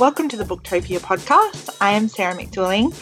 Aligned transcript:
welcome 0.00 0.30
to 0.30 0.36
the 0.38 0.44
Booktopia 0.44 0.98
podcast. 0.98 1.76
I 1.78 1.90
am 1.90 2.08
Sarah 2.08 2.34
McDuling. 2.34 2.98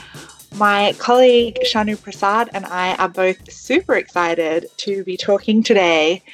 My 0.59 0.97
colleague 0.99 1.57
Shanu 1.65 1.95
Prasad 2.03 2.51
and 2.53 2.67
I 2.67 2.97
are 2.97 3.09
both 3.09 3.53
super 3.53 3.95
excited 3.95 4.67
to 4.79 5.05
be 5.05 5.17
talking 5.17 5.63
today 5.63 6.25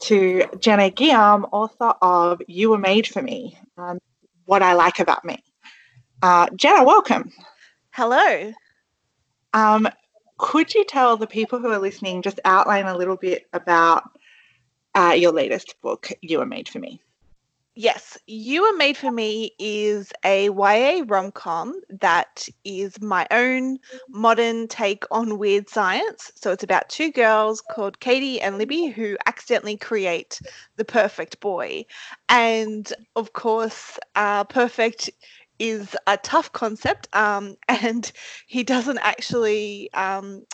to 0.00 0.44
Jenna 0.58 0.90
Guillaume, 0.90 1.46
author 1.50 1.94
of 2.02 2.42
You 2.46 2.68
Were 2.68 2.78
Made 2.78 3.06
for 3.06 3.22
Me 3.22 3.56
um, 3.78 3.98
What 4.44 4.62
I 4.62 4.74
Like 4.74 5.00
About 5.00 5.24
Me. 5.24 5.42
Uh, 6.20 6.46
Jenna, 6.56 6.84
welcome. 6.84 7.32
Hello. 7.92 8.52
Um, 9.54 9.88
could 10.36 10.74
you 10.74 10.84
tell 10.84 11.16
the 11.16 11.26
people 11.26 11.58
who 11.58 11.70
are 11.70 11.78
listening 11.78 12.20
just 12.20 12.38
outline 12.44 12.84
a 12.84 12.98
little 12.98 13.16
bit 13.16 13.46
about 13.54 14.10
uh, 14.94 15.14
your 15.16 15.32
latest 15.32 15.76
book, 15.80 16.10
You 16.20 16.40
Were 16.40 16.46
Made 16.46 16.68
for 16.68 16.80
Me? 16.80 17.00
Yes, 17.74 18.18
You 18.26 18.62
Were 18.62 18.76
Made 18.76 18.98
for 18.98 19.10
Me 19.10 19.52
is 19.58 20.12
a 20.24 20.50
YA 20.50 21.04
rom 21.06 21.32
com 21.32 21.80
that 21.88 22.46
is 22.64 23.00
my 23.00 23.26
own 23.30 23.78
modern 24.10 24.68
take 24.68 25.04
on 25.10 25.38
weird 25.38 25.70
science. 25.70 26.32
So 26.34 26.52
it's 26.52 26.62
about 26.62 26.90
two 26.90 27.10
girls 27.10 27.62
called 27.62 27.98
Katie 28.00 28.42
and 28.42 28.58
Libby 28.58 28.86
who 28.88 29.16
accidentally 29.26 29.78
create 29.78 30.42
the 30.76 30.84
perfect 30.84 31.40
boy. 31.40 31.86
And 32.28 32.92
of 33.16 33.32
course, 33.32 33.98
uh, 34.16 34.44
perfect 34.44 35.08
is 35.58 35.96
a 36.06 36.18
tough 36.18 36.52
concept 36.52 37.08
um, 37.14 37.56
and 37.68 38.10
he 38.46 38.64
doesn't 38.64 38.98
actually. 38.98 39.90
Um, 39.94 40.44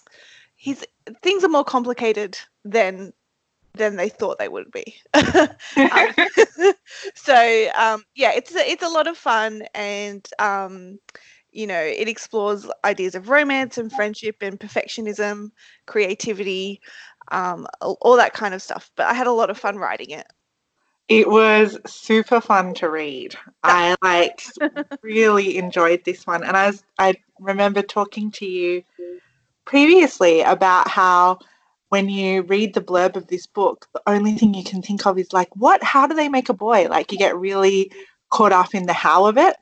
His 0.56 0.86
things 1.22 1.44
are 1.44 1.48
more 1.48 1.64
complicated 1.64 2.38
than 2.64 3.12
than 3.74 3.96
they 3.96 4.08
thought 4.08 4.38
they 4.38 4.48
would 4.48 4.70
be. 4.70 4.94
um, 5.14 5.48
so 7.14 7.68
um, 7.76 8.04
yeah, 8.14 8.32
it's 8.34 8.54
a, 8.54 8.70
it's 8.70 8.82
a 8.82 8.88
lot 8.88 9.06
of 9.06 9.16
fun, 9.16 9.62
and 9.74 10.26
um, 10.38 10.98
you 11.52 11.66
know, 11.66 11.80
it 11.80 12.08
explores 12.08 12.66
ideas 12.84 13.14
of 13.14 13.28
romance 13.28 13.78
and 13.78 13.92
friendship 13.92 14.36
and 14.42 14.60
perfectionism, 14.60 15.50
creativity, 15.86 16.80
um, 17.30 17.66
all, 17.80 17.98
all 18.00 18.16
that 18.16 18.34
kind 18.34 18.54
of 18.54 18.62
stuff. 18.62 18.90
But 18.96 19.06
I 19.06 19.14
had 19.14 19.26
a 19.26 19.32
lot 19.32 19.50
of 19.50 19.58
fun 19.58 19.76
writing 19.76 20.10
it. 20.10 20.26
It 21.08 21.28
was 21.28 21.78
super 21.86 22.40
fun 22.40 22.74
to 22.74 22.90
read. 22.90 23.34
I 23.62 23.96
like 24.02 24.42
really 25.02 25.56
enjoyed 25.56 26.04
this 26.04 26.26
one, 26.26 26.44
and 26.44 26.56
I 26.56 26.66
was 26.66 26.84
I 26.98 27.14
remember 27.40 27.80
talking 27.80 28.30
to 28.32 28.46
you 28.46 28.82
previously 29.64 30.42
about 30.42 30.88
how 30.88 31.38
when 31.88 32.08
you 32.08 32.42
read 32.42 32.74
the 32.74 32.80
blurb 32.80 33.16
of 33.16 33.26
this 33.28 33.46
book, 33.46 33.88
the 33.94 34.02
only 34.06 34.34
thing 34.34 34.54
you 34.54 34.64
can 34.64 34.82
think 34.82 35.06
of 35.06 35.18
is 35.18 35.32
like, 35.32 35.54
what? 35.56 35.82
How 35.82 36.06
do 36.06 36.14
they 36.14 36.28
make 36.28 36.48
a 36.48 36.54
boy? 36.54 36.86
Like 36.88 37.12
you 37.12 37.18
get 37.18 37.36
really 37.36 37.90
caught 38.30 38.52
up 38.52 38.74
in 38.74 38.86
the 38.86 38.92
how 38.92 39.26
of 39.26 39.38
it. 39.38 39.56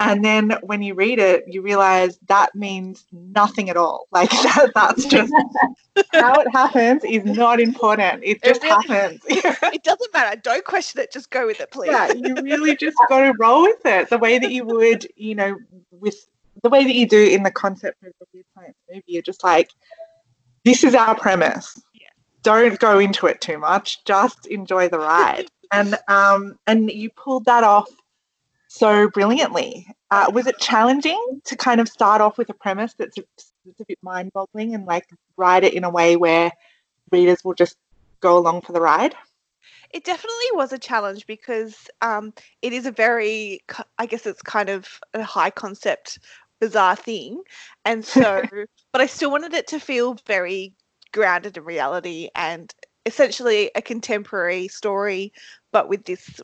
And 0.00 0.24
then 0.24 0.56
when 0.62 0.80
you 0.80 0.94
read 0.94 1.18
it, 1.18 1.44
you 1.48 1.60
realize 1.60 2.18
that 2.28 2.54
means 2.54 3.04
nothing 3.10 3.68
at 3.68 3.76
all. 3.76 4.06
Like 4.12 4.30
that, 4.42 4.70
that's 4.74 5.04
just 5.06 5.32
how 6.12 6.40
it 6.40 6.48
happens 6.52 7.02
is 7.04 7.24
not 7.24 7.60
important. 7.60 8.22
It 8.22 8.42
just 8.42 8.62
it 8.62 8.68
really, 8.68 8.86
happens. 8.86 9.20
it 9.28 9.82
doesn't 9.82 10.12
matter. 10.14 10.40
Don't 10.40 10.64
question 10.64 11.00
it. 11.00 11.12
Just 11.12 11.30
go 11.30 11.46
with 11.46 11.60
it, 11.60 11.72
please. 11.72 11.90
Yeah, 11.90 12.12
you 12.12 12.34
really 12.42 12.76
just 12.76 12.96
got 13.08 13.22
to 13.22 13.34
roll 13.38 13.62
with 13.62 13.84
it 13.84 14.08
the 14.08 14.18
way 14.18 14.38
that 14.38 14.52
you 14.52 14.64
would, 14.64 15.06
you 15.16 15.34
know, 15.34 15.58
with 15.90 16.28
the 16.62 16.68
way 16.68 16.84
that 16.84 16.94
you 16.94 17.06
do 17.06 17.22
in 17.22 17.42
the 17.42 17.50
concept 17.50 18.02
of 18.04 18.12
the 18.20 18.26
weird 18.32 18.46
science 18.54 18.76
movie. 18.88 19.02
You're 19.06 19.22
just 19.22 19.42
like, 19.42 19.70
this 20.68 20.84
is 20.84 20.94
our 20.94 21.14
premise. 21.14 21.80
Yeah. 21.94 22.08
Don't 22.42 22.78
go 22.78 22.98
into 22.98 23.26
it 23.26 23.40
too 23.40 23.58
much. 23.58 24.04
Just 24.04 24.46
enjoy 24.46 24.88
the 24.88 24.98
ride. 24.98 25.46
and 25.72 25.96
um, 26.08 26.58
and 26.66 26.90
you 26.90 27.08
pulled 27.10 27.46
that 27.46 27.64
off 27.64 27.88
so 28.68 29.08
brilliantly. 29.08 29.86
Uh, 30.10 30.30
was 30.32 30.46
it 30.46 30.58
challenging 30.58 31.40
to 31.44 31.56
kind 31.56 31.80
of 31.80 31.88
start 31.88 32.20
off 32.20 32.36
with 32.36 32.50
a 32.50 32.54
premise 32.54 32.94
that's 32.98 33.16
a, 33.16 33.22
that's 33.64 33.80
a 33.80 33.84
bit 33.86 33.98
mind-boggling 34.02 34.74
and 34.74 34.84
like 34.84 35.06
write 35.36 35.64
it 35.64 35.72
in 35.72 35.84
a 35.84 35.90
way 35.90 36.16
where 36.16 36.50
readers 37.10 37.42
will 37.44 37.54
just 37.54 37.76
go 38.20 38.36
along 38.36 38.60
for 38.60 38.72
the 38.72 38.80
ride? 38.80 39.14
It 39.90 40.04
definitely 40.04 40.50
was 40.52 40.74
a 40.74 40.78
challenge 40.78 41.26
because 41.26 41.88
um, 42.02 42.34
it 42.60 42.74
is 42.74 42.84
a 42.84 42.92
very, 42.92 43.60
I 43.98 44.04
guess 44.04 44.26
it's 44.26 44.42
kind 44.42 44.68
of 44.68 44.86
a 45.14 45.22
high 45.22 45.50
concept 45.50 46.18
bizarre 46.60 46.96
thing. 46.96 47.42
And 47.84 48.04
so, 48.04 48.42
but 48.92 49.00
I 49.00 49.06
still 49.06 49.30
wanted 49.30 49.54
it 49.54 49.66
to 49.68 49.80
feel 49.80 50.16
very 50.26 50.72
grounded 51.12 51.56
in 51.56 51.64
reality 51.64 52.28
and 52.34 52.72
essentially 53.06 53.70
a 53.74 53.82
contemporary 53.82 54.68
story, 54.68 55.32
but 55.72 55.88
with 55.88 56.04
this 56.04 56.40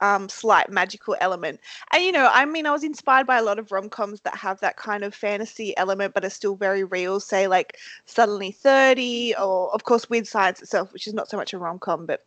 um, 0.00 0.28
slight 0.28 0.70
magical 0.70 1.16
element. 1.20 1.60
And 1.92 2.02
you 2.02 2.12
know, 2.12 2.30
I 2.32 2.44
mean, 2.44 2.66
I 2.66 2.70
was 2.70 2.84
inspired 2.84 3.26
by 3.26 3.38
a 3.38 3.42
lot 3.42 3.58
of 3.58 3.72
rom 3.72 3.88
coms 3.88 4.20
that 4.22 4.36
have 4.36 4.60
that 4.60 4.76
kind 4.76 5.04
of 5.04 5.14
fantasy 5.14 5.76
element, 5.76 6.14
but 6.14 6.24
are 6.24 6.30
still 6.30 6.56
very 6.56 6.84
real. 6.84 7.20
Say 7.20 7.46
like 7.46 7.78
Suddenly 8.06 8.52
Thirty, 8.52 9.34
or 9.36 9.72
of 9.74 9.84
course 9.84 10.08
Weird 10.08 10.26
Science 10.26 10.62
itself, 10.62 10.92
which 10.92 11.06
is 11.06 11.14
not 11.14 11.28
so 11.28 11.36
much 11.36 11.52
a 11.52 11.58
rom 11.58 11.78
com, 11.78 12.06
but 12.06 12.24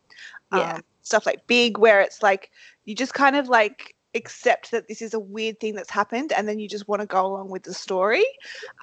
yeah, 0.52 0.74
um, 0.74 0.82
stuff 1.02 1.26
like 1.26 1.46
Big, 1.46 1.78
where 1.78 2.00
it's 2.00 2.22
like 2.22 2.50
you 2.84 2.94
just 2.94 3.14
kind 3.14 3.36
of 3.36 3.48
like 3.48 3.94
accept 4.18 4.70
that 4.70 4.88
this 4.88 5.00
is 5.00 5.14
a 5.14 5.18
weird 5.18 5.58
thing 5.60 5.74
that's 5.74 5.90
happened 5.90 6.32
and 6.32 6.46
then 6.46 6.58
you 6.58 6.68
just 6.68 6.88
want 6.88 7.00
to 7.00 7.06
go 7.06 7.24
along 7.24 7.48
with 7.48 7.62
the 7.62 7.72
story. 7.72 8.26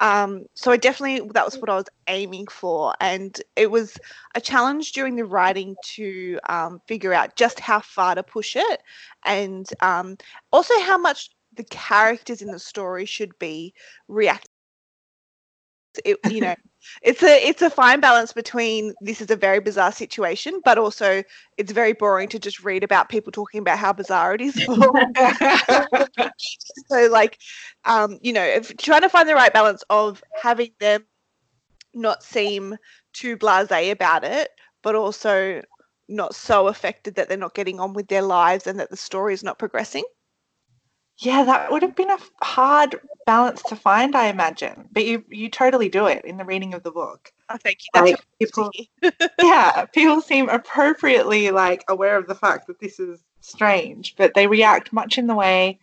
Um, 0.00 0.46
so 0.54 0.72
i 0.72 0.76
definitely 0.76 1.28
that 1.34 1.44
was 1.44 1.58
what 1.58 1.70
i 1.70 1.74
was 1.76 1.86
aiming 2.08 2.46
for 2.46 2.94
and 3.00 3.40
it 3.56 3.70
was 3.70 3.98
a 4.34 4.40
challenge 4.40 4.92
during 4.92 5.16
the 5.16 5.24
writing 5.24 5.76
to 5.94 6.38
um, 6.48 6.80
figure 6.86 7.12
out 7.12 7.36
just 7.36 7.60
how 7.60 7.80
far 7.80 8.14
to 8.14 8.22
push 8.22 8.56
it 8.56 8.82
and 9.24 9.68
um, 9.80 10.16
also 10.52 10.74
how 10.80 10.98
much 10.98 11.30
the 11.54 11.64
characters 11.64 12.42
in 12.42 12.50
the 12.50 12.58
story 12.58 13.04
should 13.04 13.36
be 13.38 13.72
reacting 14.08 14.50
it, 16.04 16.18
you 16.30 16.40
know 16.46 16.54
it's 17.02 17.22
a 17.22 17.46
it's 17.46 17.62
a 17.62 17.70
fine 17.70 18.00
balance 18.00 18.32
between 18.32 18.94
this 19.00 19.20
is 19.20 19.30
a 19.30 19.36
very 19.36 19.60
bizarre 19.60 19.92
situation, 19.92 20.60
but 20.64 20.78
also 20.78 21.22
it's 21.56 21.72
very 21.72 21.92
boring 21.92 22.28
to 22.28 22.38
just 22.38 22.62
read 22.64 22.84
about 22.84 23.08
people 23.08 23.32
talking 23.32 23.60
about 23.60 23.78
how 23.78 23.92
bizarre 23.92 24.34
it 24.34 24.40
is. 24.40 24.54
so 26.88 27.08
like, 27.10 27.38
um, 27.84 28.18
you 28.22 28.32
know, 28.32 28.44
if, 28.44 28.76
trying 28.76 29.02
to 29.02 29.08
find 29.08 29.28
the 29.28 29.34
right 29.34 29.52
balance 29.52 29.82
of 29.90 30.22
having 30.42 30.70
them 30.80 31.04
not 31.94 32.22
seem 32.22 32.76
too 33.12 33.36
blasé 33.36 33.90
about 33.90 34.24
it, 34.24 34.50
but 34.82 34.94
also 34.94 35.62
not 36.08 36.34
so 36.34 36.68
affected 36.68 37.14
that 37.14 37.28
they're 37.28 37.36
not 37.36 37.54
getting 37.54 37.80
on 37.80 37.92
with 37.92 38.08
their 38.08 38.22
lives 38.22 38.66
and 38.66 38.78
that 38.78 38.90
the 38.90 38.96
story 38.96 39.34
is 39.34 39.42
not 39.42 39.58
progressing. 39.58 40.04
Yeah, 41.18 41.44
that 41.44 41.72
would 41.72 41.82
have 41.82 41.96
been 41.96 42.10
a 42.10 42.18
hard 42.42 43.00
balance 43.24 43.62
to 43.64 43.76
find, 43.76 44.14
I 44.14 44.26
imagine. 44.26 44.88
But 44.92 45.06
you 45.06 45.24
you 45.28 45.48
totally 45.48 45.88
do 45.88 46.06
it 46.06 46.24
in 46.24 46.36
the 46.36 46.44
reading 46.44 46.74
of 46.74 46.82
the 46.82 46.90
book. 46.90 47.32
Oh, 47.48 47.56
thank 47.62 47.78
you. 47.82 47.88
That's 47.94 48.10
like, 48.10 48.26
people, 48.38 48.70
yeah, 49.42 49.86
people 49.86 50.20
seem 50.20 50.48
appropriately 50.48 51.50
like 51.50 51.84
aware 51.88 52.16
of 52.18 52.26
the 52.26 52.34
fact 52.34 52.66
that 52.66 52.80
this 52.80 53.00
is 53.00 53.24
strange, 53.40 54.14
but 54.16 54.34
they 54.34 54.46
react 54.46 54.92
much 54.92 55.16
in 55.16 55.26
the 55.26 55.34
way, 55.34 55.78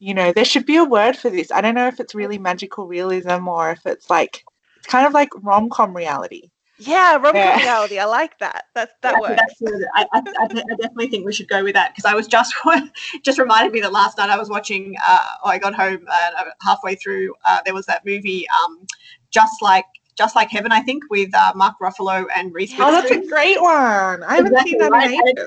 you 0.00 0.14
know, 0.14 0.32
there 0.32 0.44
should 0.44 0.66
be 0.66 0.76
a 0.76 0.84
word 0.84 1.16
for 1.16 1.30
this. 1.30 1.52
I 1.52 1.60
don't 1.60 1.74
know 1.74 1.88
if 1.88 2.00
it's 2.00 2.14
really 2.14 2.38
magical 2.38 2.86
realism 2.86 3.46
or 3.46 3.70
if 3.70 3.86
it's 3.86 4.10
like 4.10 4.44
it's 4.76 4.86
kind 4.86 5.06
of 5.06 5.12
like 5.12 5.30
rom 5.42 5.70
com 5.70 5.96
reality. 5.96 6.50
Yeah, 6.78 7.16
rom 7.16 7.34
yeah. 7.34 7.56
reality. 7.62 7.98
I 7.98 8.04
like 8.04 8.38
that. 8.38 8.66
That 8.74 9.00
that 9.02 9.14
yeah, 9.14 9.20
works. 9.20 9.42
That's 9.60 9.86
I, 9.94 10.06
I, 10.12 10.22
I, 10.40 10.46
definitely 10.46 11.08
think 11.08 11.26
we 11.26 11.32
should 11.32 11.48
go 11.48 11.64
with 11.64 11.74
that 11.74 11.94
because 11.94 12.04
I 12.04 12.14
was 12.14 12.26
just 12.26 12.54
just 13.22 13.38
reminded 13.38 13.72
me 13.72 13.80
that 13.80 13.92
last 13.92 14.18
night 14.18 14.30
I 14.30 14.38
was 14.38 14.48
watching. 14.48 14.94
Uh, 15.04 15.18
oh, 15.44 15.48
I 15.48 15.58
got 15.58 15.74
home 15.74 16.06
uh, 16.08 16.44
halfway 16.62 16.94
through. 16.94 17.34
Uh, 17.46 17.60
there 17.64 17.74
was 17.74 17.86
that 17.86 18.04
movie, 18.06 18.46
um, 18.64 18.86
just 19.30 19.60
like 19.60 19.86
just 20.16 20.36
like 20.36 20.50
heaven, 20.50 20.72
I 20.72 20.80
think, 20.80 21.04
with 21.10 21.34
uh, 21.34 21.52
Mark 21.54 21.76
Ruffalo 21.80 22.26
and 22.34 22.54
Reese. 22.54 22.74
Oh, 22.78 22.92
that's 22.92 23.10
a 23.10 23.26
great 23.26 23.60
one. 23.60 24.22
I 24.22 24.36
haven't 24.36 24.52
exactly, 24.52 24.70
seen 24.72 24.78
that. 24.80 24.90
Right? 24.90 25.46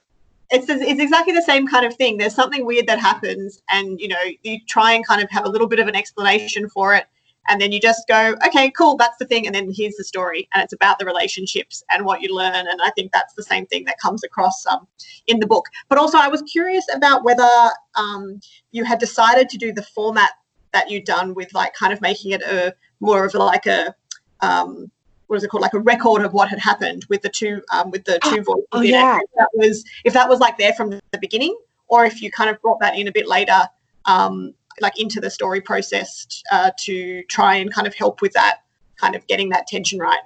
It's, 0.54 0.68
it's 0.68 1.00
exactly 1.00 1.34
the 1.34 1.42
same 1.42 1.66
kind 1.66 1.86
of 1.86 1.96
thing. 1.96 2.18
There's 2.18 2.36
something 2.36 2.66
weird 2.66 2.88
that 2.88 3.00
happens, 3.00 3.62
and 3.70 4.00
you 4.02 4.10
know, 4.10 4.22
you 4.44 4.60
try 4.68 4.92
and 4.94 5.08
kind 5.08 5.24
of 5.24 5.30
have 5.30 5.46
a 5.46 5.50
little 5.50 5.68
bit 5.68 5.80
of 5.80 5.88
an 5.88 5.96
explanation 5.96 6.68
for 6.68 6.94
it 6.94 7.06
and 7.48 7.60
then 7.60 7.72
you 7.72 7.80
just 7.80 8.08
go 8.08 8.36
okay 8.46 8.72
cool 8.72 8.96
that's 8.96 9.18
the 9.18 9.26
thing 9.26 9.46
and 9.46 9.56
then 9.56 9.72
here's 9.76 9.96
the 9.96 10.04
story 10.04 10.48
and 10.54 10.64
it's 10.64 10.74
about 10.74 11.00
the 11.00 11.06
relationships 11.06 11.84
and 11.92 12.06
what 12.06 12.22
you 12.22 12.36
learn 12.36 12.68
and 12.68 12.82
i 12.84 12.90
think 12.92 13.12
that's 13.12 13.34
the 13.34 13.44
same 13.44 13.66
thing 13.68 13.84
that 13.86 13.98
comes 14.00 14.24
across 14.24 14.66
um, 14.68 14.88
in 15.28 15.40
the 15.40 15.48
book. 15.48 15.66
But 15.90 15.98
also 15.98 16.18
i 16.18 16.28
was 16.28 16.42
curious 16.44 16.86
about 16.94 17.24
whether 17.24 17.50
um, 17.96 18.40
you 18.72 18.84
had 18.84 19.00
decided 19.00 19.50
to 19.50 19.58
do 19.58 19.74
the 19.74 19.84
format 19.84 20.32
that 20.74 20.90
you'd 20.90 21.06
done 21.06 21.34
with 21.34 21.54
like 21.54 21.74
kind 21.74 21.94
of 21.94 22.02
making 22.02 22.32
it 22.32 22.42
a 22.44 22.74
more 23.00 23.26
of 23.26 23.34
like 23.34 23.66
a 23.66 23.94
um, 24.42 24.90
what 25.28 25.38
is 25.38 25.44
it 25.44 25.50
called? 25.50 25.62
Like 25.62 25.74
a 25.74 25.80
record 25.80 26.24
of 26.24 26.34
what 26.34 26.50
had 26.50 26.60
happened 26.60 27.06
with 27.08 27.22
the 27.22 27.30
two 27.30 27.62
um, 27.72 27.90
with 27.90 28.04
the 28.04 28.20
two 28.24 28.42
voices 28.44 28.66
oh, 28.74 28.82
yeah. 28.82 29.18
if 29.18 29.30
that 29.38 29.50
was 29.54 29.86
if 30.04 30.14
that 30.14 30.28
was 30.28 30.40
like 30.40 30.58
there 30.58 30.74
from 30.74 30.90
the 30.90 31.18
beginning 31.20 31.58
or 31.88 32.06
if 32.06 32.22
you 32.22 32.30
kind 32.32 32.50
of 32.50 32.62
brought 32.62 32.80
that 32.82 32.98
in 32.98 33.08
a 33.08 33.12
bit 33.12 33.28
later 33.28 33.62
um, 34.06 34.54
like 34.82 35.00
into 35.00 35.20
the 35.20 35.30
story 35.30 35.62
process 35.62 36.44
uh, 36.52 36.72
to 36.80 37.24
try 37.24 37.56
and 37.56 37.74
kind 37.74 37.88
of 37.88 37.94
help 37.96 38.22
with 38.22 38.34
that 38.34 38.60
kind 38.98 39.16
of 39.16 39.26
getting 39.28 39.50
that 39.50 39.68
tension 39.68 40.00
right 40.00 40.22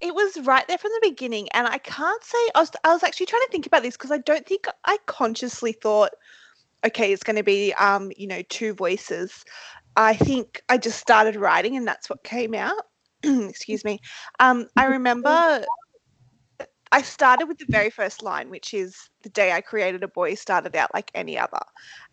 it 0.00 0.14
was 0.14 0.38
right 0.44 0.66
there 0.68 0.78
from 0.78 0.90
the 0.92 1.08
beginning 1.10 1.48
and 1.52 1.66
i 1.66 1.78
can't 1.78 2.22
say 2.24 2.38
i 2.54 2.60
was, 2.60 2.70
I 2.84 2.92
was 2.92 3.02
actually 3.02 3.26
trying 3.26 3.42
to 3.42 3.48
think 3.50 3.66
about 3.66 3.82
this 3.82 3.96
because 3.96 4.10
i 4.10 4.18
don't 4.18 4.46
think 4.46 4.66
i 4.84 4.98
consciously 5.06 5.72
thought 5.72 6.10
okay, 6.84 7.12
it's 7.12 7.22
going 7.22 7.36
to 7.36 7.42
be, 7.42 7.72
um, 7.74 8.10
you 8.16 8.26
know, 8.26 8.42
two 8.48 8.74
voices. 8.74 9.44
I 9.96 10.14
think 10.14 10.62
I 10.68 10.78
just 10.78 10.98
started 10.98 11.36
writing 11.36 11.76
and 11.76 11.86
that's 11.86 12.08
what 12.08 12.22
came 12.22 12.54
out. 12.54 12.82
Excuse 13.22 13.84
me. 13.84 14.00
Um, 14.38 14.68
I 14.76 14.84
remember 14.86 15.64
I 16.92 17.02
started 17.02 17.46
with 17.46 17.58
the 17.58 17.66
very 17.68 17.90
first 17.90 18.22
line, 18.22 18.50
which 18.50 18.74
is 18.74 18.96
the 19.22 19.28
day 19.28 19.52
I 19.52 19.60
created 19.60 20.02
a 20.02 20.08
boy 20.08 20.34
started 20.34 20.74
out 20.74 20.92
like 20.92 21.10
any 21.14 21.38
other. 21.38 21.60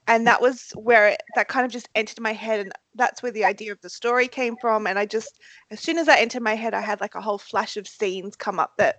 And 0.08 0.26
that 0.26 0.42
was 0.42 0.72
where 0.76 1.10
it, 1.10 1.22
that 1.36 1.50
kind 1.50 1.66
of 1.66 1.72
just 1.72 1.90
entered 1.96 2.22
my 2.22 2.34
head. 2.34 2.62
And 2.62 2.72
that's 2.96 3.22
where 3.22 3.32
the 3.32 3.46
idea 3.46 3.72
of 3.72 3.82
the 3.82 3.90
story 3.90 4.28
came 4.28 4.56
from. 4.60 4.88
And 4.88 4.98
I 4.98 5.06
just, 5.06 5.40
as 5.70 5.82
soon 5.82 5.98
as 5.98 6.06
that 6.08 6.20
entered 6.20 6.44
my 6.44 6.56
head, 6.56 6.74
I 6.74 6.82
had 6.82 7.02
like 7.02 7.16
a 7.16 7.22
whole 7.22 7.38
flash 7.38 7.78
of 7.78 7.88
scenes 7.88 8.36
come 8.36 8.60
up 8.60 8.74
that 8.78 8.98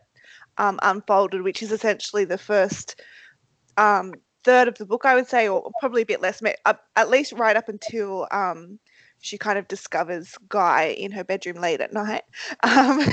um, 0.59 0.79
unfolded, 0.83 1.43
which 1.43 1.63
is 1.63 1.73
essentially 1.73 2.25
the 2.25 2.39
first 2.39 3.01
um, 3.79 4.15
third 4.45 4.69
of 4.69 4.77
the 4.77 4.87
book, 4.87 5.05
I 5.05 5.15
would 5.15 5.29
say, 5.29 5.49
or 5.49 5.71
probably 5.81 6.03
a 6.03 6.07
bit 6.07 6.21
less, 6.21 6.43
at 6.97 7.11
least 7.11 7.33
right 7.33 7.57
up 7.57 7.69
until 7.69 8.27
um, 8.31 8.79
she 9.21 9.39
kind 9.39 9.59
of 9.59 9.69
discovers 9.69 10.35
Guy 10.49 10.95
in 10.99 11.11
her 11.13 11.25
bedroom 11.25 11.57
late 11.61 11.81
at 11.81 11.93
night. 11.93 12.23
Um, 12.63 13.01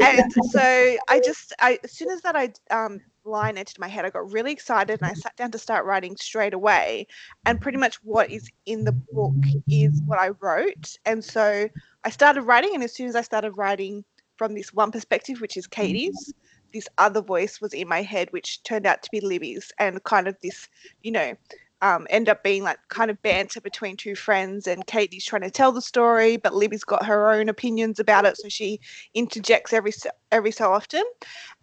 and 0.00 0.32
so 0.50 0.96
I 1.08 1.20
just, 1.24 1.52
I, 1.60 1.78
as 1.84 1.92
soon 1.92 2.10
as 2.10 2.20
that 2.22 2.36
I 2.36 2.52
um, 2.70 3.00
line 3.24 3.58
entered 3.58 3.78
my 3.78 3.88
head, 3.88 4.04
I 4.04 4.10
got 4.10 4.30
really 4.32 4.52
excited 4.52 5.00
and 5.00 5.10
I 5.10 5.14
sat 5.14 5.36
down 5.36 5.50
to 5.52 5.58
start 5.58 5.84
writing 5.84 6.16
straight 6.16 6.54
away. 6.54 7.06
And 7.46 7.60
pretty 7.60 7.78
much 7.78 7.96
what 8.02 8.30
is 8.30 8.50
in 8.66 8.84
the 8.84 8.92
book 8.92 9.34
is 9.68 10.00
what 10.06 10.18
I 10.18 10.30
wrote. 10.40 10.96
And 11.04 11.24
so 11.24 11.68
I 12.04 12.10
started 12.10 12.42
writing, 12.42 12.74
and 12.74 12.82
as 12.82 12.94
soon 12.94 13.08
as 13.08 13.16
I 13.16 13.22
started 13.22 13.52
writing 13.52 14.04
from 14.36 14.54
this 14.54 14.72
one 14.72 14.90
perspective, 14.90 15.40
which 15.40 15.56
is 15.56 15.66
mm-hmm. 15.66 15.82
Katie's, 15.82 16.34
this 16.72 16.88
other 16.98 17.20
voice 17.20 17.60
was 17.60 17.74
in 17.74 17.88
my 17.88 18.02
head, 18.02 18.28
which 18.32 18.62
turned 18.62 18.86
out 18.86 19.02
to 19.02 19.10
be 19.12 19.20
Libby's, 19.20 19.72
and 19.78 20.02
kind 20.04 20.26
of 20.26 20.36
this, 20.42 20.68
you 21.02 21.12
know, 21.12 21.34
um, 21.82 22.06
end 22.10 22.28
up 22.28 22.44
being 22.44 22.62
like 22.62 22.78
kind 22.88 23.10
of 23.10 23.20
banter 23.22 23.60
between 23.60 23.96
two 23.96 24.14
friends, 24.14 24.68
and 24.68 24.86
Katie's 24.86 25.24
trying 25.24 25.42
to 25.42 25.50
tell 25.50 25.72
the 25.72 25.82
story, 25.82 26.36
but 26.36 26.54
Libby's 26.54 26.84
got 26.84 27.04
her 27.04 27.30
own 27.30 27.48
opinions 27.48 27.98
about 27.98 28.24
it, 28.24 28.36
so 28.38 28.48
she 28.48 28.80
interjects 29.14 29.72
every 29.72 29.90
so, 29.90 30.08
every 30.30 30.52
so 30.52 30.72
often, 30.72 31.02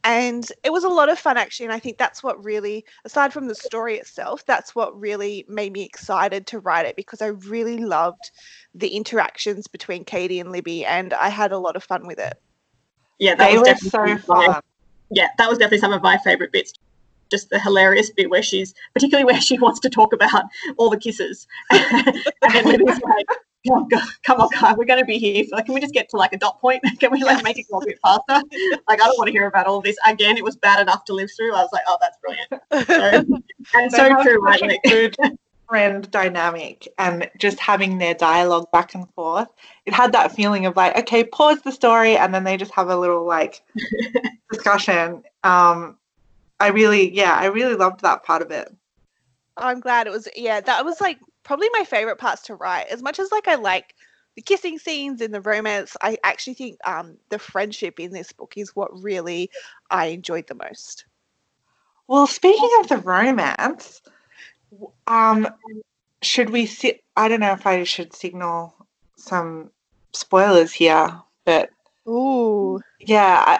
and 0.03 0.51
it 0.63 0.73
was 0.73 0.83
a 0.83 0.89
lot 0.89 1.07
of 1.07 1.17
fun 1.17 1.37
actually. 1.37 1.67
And 1.67 1.73
I 1.73 1.79
think 1.79 1.97
that's 1.97 2.21
what 2.21 2.43
really, 2.43 2.85
aside 3.05 3.31
from 3.31 3.47
the 3.47 3.55
story 3.55 3.95
itself, 3.95 4.45
that's 4.45 4.75
what 4.75 4.99
really 4.99 5.45
made 5.47 5.71
me 5.71 5.83
excited 5.83 6.45
to 6.47 6.59
write 6.59 6.85
it 6.85 6.97
because 6.97 7.21
I 7.21 7.27
really 7.27 7.77
loved 7.77 8.31
the 8.75 8.89
interactions 8.89 9.67
between 9.67 10.03
Katie 10.03 10.41
and 10.41 10.51
Libby, 10.51 10.85
and 10.85 11.13
I 11.13 11.29
had 11.29 11.53
a 11.53 11.57
lot 11.57 11.77
of 11.77 11.83
fun 11.83 12.05
with 12.05 12.19
it. 12.19 12.33
Yeah, 13.19 13.35
that 13.35 13.49
they 13.49 13.57
was 13.57 13.67
were 13.69 13.89
so 13.89 14.17
fun. 14.17 14.61
Yeah, 15.11 15.29
that 15.37 15.49
was 15.49 15.57
definitely 15.57 15.79
some 15.79 15.93
of 15.93 16.03
my 16.03 16.17
favorite 16.17 16.51
bits 16.51 16.73
just 17.29 17.49
the 17.49 17.59
hilarious 17.59 18.09
bit 18.11 18.29
where 18.29 18.43
she's 18.43 18.73
particularly 18.93 19.25
where 19.25 19.41
she 19.41 19.57
wants 19.65 19.79
to 19.81 19.89
talk 19.89 20.13
about 20.13 20.43
all 20.77 20.89
the 20.89 20.97
kisses. 20.97 21.47
And 22.41 22.53
then 22.53 22.65
Libby's 22.65 23.01
like 23.03 23.27
oh 23.69 23.85
God, 23.89 24.07
come 24.23 24.39
on 24.39 24.49
guy 24.49 24.73
we're 24.73 24.85
going 24.85 24.99
to 24.99 25.05
be 25.05 25.17
here. 25.17 25.45
Like 25.51 25.65
can 25.65 25.73
we 25.73 25.81
just 25.81 25.93
get 25.93 26.09
to 26.09 26.17
like 26.17 26.33
a 26.33 26.37
dot 26.37 26.59
point? 26.61 26.81
Can 26.99 27.11
we 27.11 27.23
like 27.23 27.43
make 27.43 27.59
it 27.59 27.65
go 27.71 27.79
a 27.79 27.85
bit 27.85 27.99
faster? 28.03 28.45
Like 28.87 29.01
I 29.01 29.05
don't 29.05 29.17
want 29.17 29.27
to 29.27 29.31
hear 29.31 29.47
about 29.47 29.67
all 29.67 29.81
this. 29.81 29.97
Again 30.07 30.37
it 30.37 30.43
was 30.43 30.55
bad 30.55 30.81
enough 30.81 31.05
to 31.05 31.13
live 31.13 31.29
through. 31.35 31.53
I 31.53 31.61
was 31.61 31.69
like 31.71 31.83
oh 31.87 31.97
that's 32.01 32.17
brilliant. 32.21 32.87
So, 32.87 33.41
and 33.75 33.91
so 33.91 34.21
true 34.23 34.39
right 34.41 34.61
like, 34.61 34.81
good 34.83 35.15
friend 35.69 36.09
dynamic 36.09 36.87
and 36.97 37.29
just 37.37 37.59
having 37.59 37.99
their 37.99 38.15
dialogue 38.15 38.65
back 38.71 38.95
and 38.95 39.07
forth 39.13 39.47
it 39.85 39.93
had 39.93 40.11
that 40.11 40.31
feeling 40.31 40.65
of 40.65 40.75
like 40.75 40.97
okay 40.97 41.23
pause 41.23 41.61
the 41.61 41.71
story 41.71 42.17
and 42.17 42.33
then 42.33 42.43
they 42.43 42.57
just 42.57 42.71
have 42.71 42.89
a 42.89 42.97
little 42.97 43.25
like 43.25 43.61
discussion. 44.51 45.23
Um 45.43 45.97
I 46.59 46.67
really, 46.67 47.13
yeah, 47.13 47.35
I 47.35 47.45
really 47.45 47.75
loved 47.75 48.01
that 48.01 48.23
part 48.23 48.41
of 48.41 48.51
it. 48.51 48.73
I'm 49.57 49.79
glad 49.79 50.07
it 50.07 50.11
was. 50.11 50.27
Yeah, 50.35 50.61
that 50.61 50.85
was 50.85 51.01
like 51.01 51.19
probably 51.43 51.69
my 51.73 51.83
favorite 51.83 52.17
parts 52.17 52.43
to 52.43 52.55
write. 52.55 52.87
As 52.87 53.01
much 53.01 53.19
as 53.19 53.31
like 53.31 53.47
I 53.47 53.55
like 53.55 53.95
the 54.35 54.41
kissing 54.41 54.79
scenes 54.79 55.21
and 55.21 55.33
the 55.33 55.41
romance, 55.41 55.97
I 56.01 56.17
actually 56.23 56.53
think 56.53 56.77
um, 56.85 57.17
the 57.29 57.39
friendship 57.39 57.99
in 57.99 58.11
this 58.11 58.31
book 58.31 58.53
is 58.55 58.75
what 58.75 59.01
really 59.01 59.49
I 59.89 60.07
enjoyed 60.07 60.47
the 60.47 60.55
most. 60.55 61.05
Well, 62.07 62.25
speaking 62.25 62.69
of 62.79 62.89
the 62.89 62.97
romance, 62.97 64.01
um, 65.07 65.47
should 66.21 66.49
we 66.49 66.65
sit? 66.65 67.03
I 67.15 67.27
don't 67.27 67.39
know 67.39 67.53
if 67.53 67.67
I 67.67 67.83
should 67.83 68.15
signal 68.15 68.73
some 69.17 69.71
spoilers 70.13 70.71
here, 70.71 71.21
but 71.45 71.69
ooh, 72.07 72.79
yeah, 72.99 73.59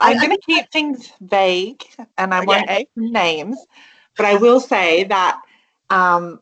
I'm 0.00 0.18
going 0.18 0.30
to 0.30 0.42
keep 0.44 0.70
things 0.70 1.12
vague 1.20 1.84
and 2.18 2.34
I 2.34 2.44
won't 2.44 2.66
name 2.66 2.86
names, 2.96 3.58
but 4.16 4.26
I 4.26 4.36
will 4.36 4.60
say 4.60 5.04
that, 5.04 5.40
um, 5.90 6.40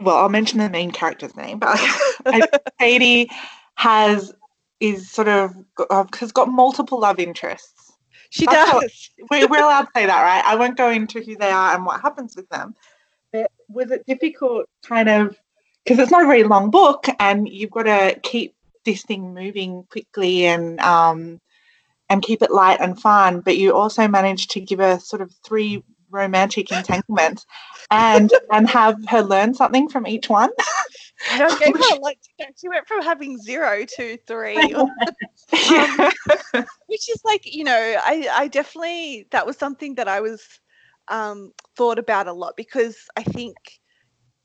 well, 0.00 0.16
I'll 0.16 0.28
mention 0.28 0.58
the 0.58 0.70
main 0.70 0.90
character's 0.90 1.36
name, 1.36 1.58
but 1.58 1.78
Katie 2.78 3.30
has 3.76 4.34
is 4.80 5.10
sort 5.10 5.28
of 5.28 5.54
uh, 5.90 6.04
has 6.18 6.32
got 6.32 6.48
multiple 6.48 7.00
love 7.00 7.18
interests. 7.18 7.92
She 8.30 8.46
That's 8.46 8.70
does. 8.70 9.10
we're, 9.30 9.46
we're 9.46 9.62
allowed 9.62 9.82
to 9.82 9.90
say 9.94 10.06
that, 10.06 10.22
right? 10.22 10.44
I 10.44 10.56
won't 10.56 10.76
go 10.76 10.90
into 10.90 11.20
who 11.20 11.36
they 11.36 11.50
are 11.50 11.74
and 11.74 11.86
what 11.86 12.00
happens 12.00 12.36
with 12.36 12.48
them. 12.48 12.74
But 13.32 13.50
was 13.68 13.90
it 13.90 14.04
difficult, 14.06 14.68
kind 14.84 15.08
of, 15.08 15.38
because 15.84 15.98
it's 15.98 16.10
not 16.10 16.24
a 16.24 16.26
very 16.26 16.44
long 16.44 16.70
book, 16.70 17.06
and 17.18 17.48
you've 17.48 17.70
got 17.70 17.84
to 17.84 18.18
keep 18.22 18.54
this 18.84 19.02
thing 19.02 19.34
moving 19.34 19.84
quickly 19.84 20.46
and 20.46 20.78
um, 20.80 21.40
and 22.10 22.22
keep 22.22 22.42
it 22.42 22.50
light 22.50 22.80
and 22.80 23.00
fun, 23.00 23.40
but 23.40 23.56
you 23.56 23.74
also 23.74 24.06
manage 24.08 24.48
to 24.48 24.60
give 24.60 24.78
her 24.78 24.98
sort 24.98 25.22
of 25.22 25.32
three 25.44 25.82
romantic 26.10 26.70
entanglements 26.70 27.44
and 27.90 28.32
and 28.52 28.68
have 28.68 28.96
her 29.08 29.22
learn 29.22 29.52
something 29.54 29.88
from 29.88 30.06
each 30.06 30.28
one. 30.28 30.50
No, 31.38 31.48
gave 31.58 31.74
her 31.74 31.98
like 32.00 32.18
she 32.56 32.68
went 32.68 32.86
from 32.86 33.02
having 33.02 33.38
zero 33.38 33.84
to 33.96 34.16
three, 34.26 34.56
um, 34.74 34.88
which 36.86 37.08
is 37.08 37.20
like 37.24 37.42
you 37.44 37.64
know 37.64 37.96
I 38.02 38.28
I 38.30 38.48
definitely 38.48 39.26
that 39.30 39.46
was 39.46 39.56
something 39.56 39.96
that 39.96 40.08
I 40.08 40.20
was 40.20 40.42
um, 41.08 41.52
thought 41.76 41.98
about 41.98 42.28
a 42.28 42.32
lot 42.32 42.56
because 42.56 42.96
I 43.16 43.22
think 43.22 43.56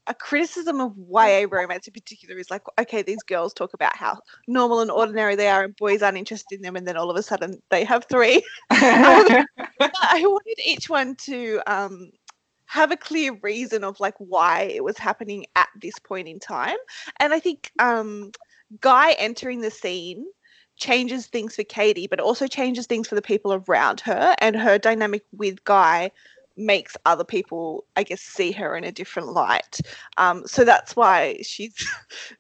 a 0.09 0.13
criticism 0.15 0.81
of 0.81 0.93
YA 0.97 1.45
romance 1.49 1.87
in 1.87 1.93
particular 1.93 2.37
is 2.37 2.49
like, 2.49 2.63
okay, 2.79 3.03
these 3.03 3.21
girls 3.23 3.53
talk 3.53 3.75
about 3.75 3.95
how 3.95 4.17
normal 4.47 4.81
and 4.81 4.89
ordinary 4.89 5.35
they 5.35 5.47
are, 5.47 5.63
and 5.63 5.75
boys 5.75 6.01
aren't 6.01 6.17
interested 6.17 6.55
in 6.55 6.63
them, 6.63 6.75
and 6.75 6.87
then 6.87 6.97
all 6.97 7.11
of 7.11 7.15
a 7.15 7.21
sudden 7.21 7.61
they 7.69 7.85
have 7.85 8.05
three. 8.09 8.43
I 8.71 9.45
wanted 10.25 10.57
each 10.65 10.89
one 10.89 11.15
to 11.27 11.61
um, 11.67 12.09
have 12.65 12.91
a 12.91 12.97
clear 12.97 13.37
reason 13.43 13.83
of 13.83 13.99
like 13.99 14.15
why 14.17 14.63
it 14.63 14.83
was 14.83 14.97
happening 14.97 15.45
at 15.55 15.69
this 15.79 15.99
point 15.99 16.27
in 16.27 16.39
time, 16.39 16.77
and 17.19 17.31
I 17.31 17.39
think 17.39 17.71
um, 17.77 18.31
Guy 18.81 19.11
entering 19.13 19.61
the 19.61 19.71
scene 19.71 20.25
changes 20.75 21.27
things 21.27 21.55
for 21.55 21.63
Katie, 21.63 22.07
but 22.07 22.19
also 22.19 22.47
changes 22.47 22.87
things 22.87 23.07
for 23.07 23.15
the 23.15 23.21
people 23.21 23.53
around 23.53 23.99
her, 24.01 24.35
and 24.39 24.55
her 24.55 24.79
dynamic 24.79 25.23
with 25.31 25.63
Guy 25.65 26.09
makes 26.59 26.95
other 27.05 27.23
people, 27.23 27.85
I 27.95 28.03
guess, 28.03 28.21
see 28.21 28.51
her 28.51 28.75
in 28.75 28.83
a 28.83 28.91
different 28.91 29.29
light. 29.29 29.79
Um, 30.17 30.45
so 30.45 30.63
that's 30.63 30.95
why 30.95 31.39
she's 31.41 31.73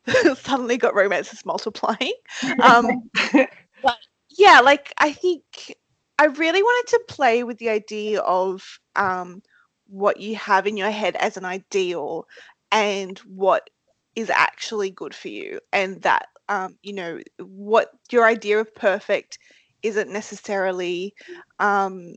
suddenly 0.35 0.77
got 0.77 0.95
romances 0.95 1.45
multiplying. 1.45 2.13
Um, 2.61 3.09
but 3.81 3.97
yeah, 4.37 4.59
like 4.59 4.93
I 4.97 5.13
think 5.13 5.75
I 6.19 6.25
really 6.25 6.61
wanted 6.61 6.89
to 6.91 7.03
play 7.07 7.43
with 7.43 7.57
the 7.57 7.69
idea 7.69 8.19
of 8.21 8.79
um, 8.95 9.41
what 9.87 10.19
you 10.19 10.35
have 10.35 10.67
in 10.67 10.77
your 10.77 10.91
head 10.91 11.15
as 11.15 11.37
an 11.37 11.45
ideal 11.45 12.27
and 12.71 13.17
what 13.19 13.69
is 14.15 14.29
actually 14.29 14.91
good 14.91 15.15
for 15.15 15.29
you, 15.29 15.59
and 15.71 16.01
that 16.01 16.27
um, 16.49 16.77
you 16.83 16.93
know 16.93 17.19
what 17.39 17.91
your 18.11 18.25
idea 18.25 18.59
of 18.59 18.73
perfect 18.75 19.39
isn't 19.81 20.11
necessarily 20.11 21.13
um, 21.59 22.15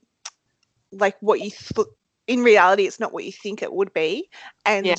like 0.93 1.17
what 1.21 1.41
you 1.41 1.51
th- 1.51 1.89
in 2.27 2.43
reality 2.43 2.87
it's 2.87 3.01
not 3.01 3.13
what 3.13 3.25
you 3.25 3.33
think 3.33 3.63
it 3.63 3.73
would 3.73 3.93
be. 3.93 4.29
And 4.65 4.87
yeah. 4.87 4.95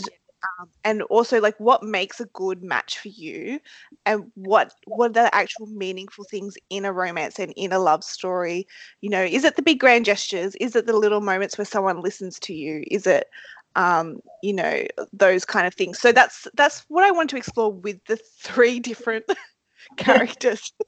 um, 0.60 0.70
and 0.84 1.02
also 1.04 1.40
like 1.40 1.58
what 1.60 1.84
makes 1.84 2.20
a 2.20 2.26
good 2.26 2.64
match 2.64 3.00
for 3.00 3.08
you 3.08 3.60
and 4.06 4.30
what 4.36 4.74
what 4.86 5.12
are 5.12 5.24
the 5.24 5.36
actual 5.36 5.68
meaningful 5.68 6.26
things 6.26 6.56
in 6.70 6.86
a 6.86 6.92
romance 6.92 7.40
and 7.40 7.54
in 7.56 7.72
a 7.72 7.80
love 7.80 8.04
story? 8.04 8.68
You 9.02 9.10
know 9.10 9.24
is 9.24 9.44
it 9.44 9.56
the 9.56 9.62
big 9.62 9.80
grand 9.80 10.06
gestures? 10.06 10.56
Is 10.56 10.76
it 10.76 10.86
the 10.86 10.98
little 10.98 11.22
moments 11.22 11.58
where 11.58 11.66
someone 11.66 12.02
listens 12.02 12.40
to 12.40 12.54
you? 12.54 12.84
Is 12.92 13.08
it 13.08 13.30
um, 13.76 14.20
you 14.42 14.54
know 14.54 14.84
those 15.14 15.46
kind 15.46 15.66
of 15.66 15.74
things? 15.74 16.00
So 16.00 16.12
that's 16.12 16.48
that's 16.56 16.86
what 16.90 17.04
i 17.04 17.12
want 17.12 17.30
to 17.32 17.38
explore 17.38 17.72
with 17.72 18.04
the 18.06 18.18
three 18.40 18.80
different 18.80 19.26
characters. 19.98 20.74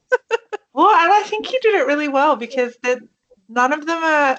Well 0.74 0.93
and 0.93 1.09
i 1.09 1.24
think 1.24 1.53
you 1.53 1.59
did 1.62 1.75
it 1.75 1.88
really 1.88 2.09
well 2.09 2.35
because 2.35 2.75
none 3.47 3.71
of 3.71 3.85
them 3.85 4.03
are 4.03 4.38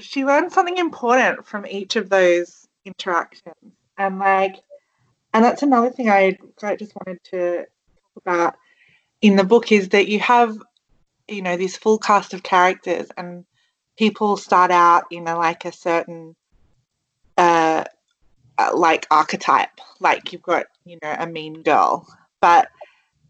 she 0.00 0.24
learned 0.24 0.52
something 0.52 0.78
important 0.78 1.46
from 1.46 1.66
each 1.66 1.96
of 1.96 2.08
those 2.08 2.68
interactions. 2.84 3.54
And 3.98 4.18
like, 4.18 4.56
and 5.32 5.44
that's 5.44 5.62
another 5.62 5.90
thing 5.90 6.10
I, 6.10 6.38
just 6.76 6.94
wanted 6.96 7.22
to 7.24 7.58
talk 7.58 8.16
about 8.16 8.56
in 9.20 9.36
the 9.36 9.44
book 9.44 9.72
is 9.72 9.90
that 9.90 10.08
you 10.08 10.18
have, 10.20 10.56
you 11.28 11.42
know, 11.42 11.56
this 11.56 11.76
full 11.76 11.98
cast 11.98 12.34
of 12.34 12.42
characters 12.42 13.08
and 13.16 13.44
people 13.96 14.36
start 14.36 14.70
out 14.70 15.04
in 15.10 15.28
a, 15.28 15.36
like 15.36 15.64
a 15.64 15.72
certain 15.72 16.34
uh, 17.36 17.84
like 18.74 19.06
archetype. 19.10 19.80
Like 20.00 20.32
you've 20.32 20.42
got, 20.42 20.66
you 20.84 20.98
know, 21.02 21.14
a 21.18 21.26
mean 21.26 21.62
girl. 21.62 22.06
But 22.40 22.68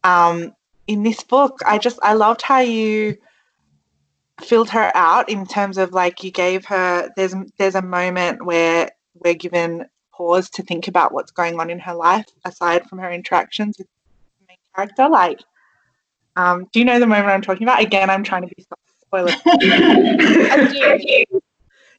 um, 0.04 0.54
in 0.86 1.02
this 1.02 1.22
book, 1.22 1.58
I 1.66 1.78
just 1.78 1.98
I 2.02 2.14
loved 2.14 2.42
how 2.42 2.60
you 2.60 3.16
filled 4.40 4.70
her 4.70 4.90
out 4.94 5.28
in 5.28 5.46
terms 5.46 5.78
of 5.78 5.92
like 5.92 6.22
you 6.24 6.30
gave 6.30 6.64
her 6.64 7.08
there's 7.16 7.34
there's 7.58 7.74
a 7.74 7.82
moment 7.82 8.44
where 8.44 8.90
we're 9.14 9.34
given 9.34 9.86
pause 10.12 10.50
to 10.50 10.62
think 10.62 10.88
about 10.88 11.12
what's 11.12 11.30
going 11.30 11.58
on 11.60 11.70
in 11.70 11.78
her 11.78 11.94
life 11.94 12.26
aside 12.44 12.84
from 12.88 12.98
her 12.98 13.10
interactions 13.10 13.78
with 13.78 13.86
the 13.86 14.46
main 14.48 14.58
character 14.74 15.08
like 15.08 15.40
um, 16.36 16.68
do 16.72 16.78
you 16.78 16.84
know 16.84 16.98
the 16.98 17.06
moment 17.06 17.28
i'm 17.28 17.42
talking 17.42 17.64
about? 17.64 17.80
Again 17.80 18.10
i'm 18.10 18.24
trying 18.24 18.48
to 18.48 18.54
be 18.54 18.66
spoiler. 19.02 19.32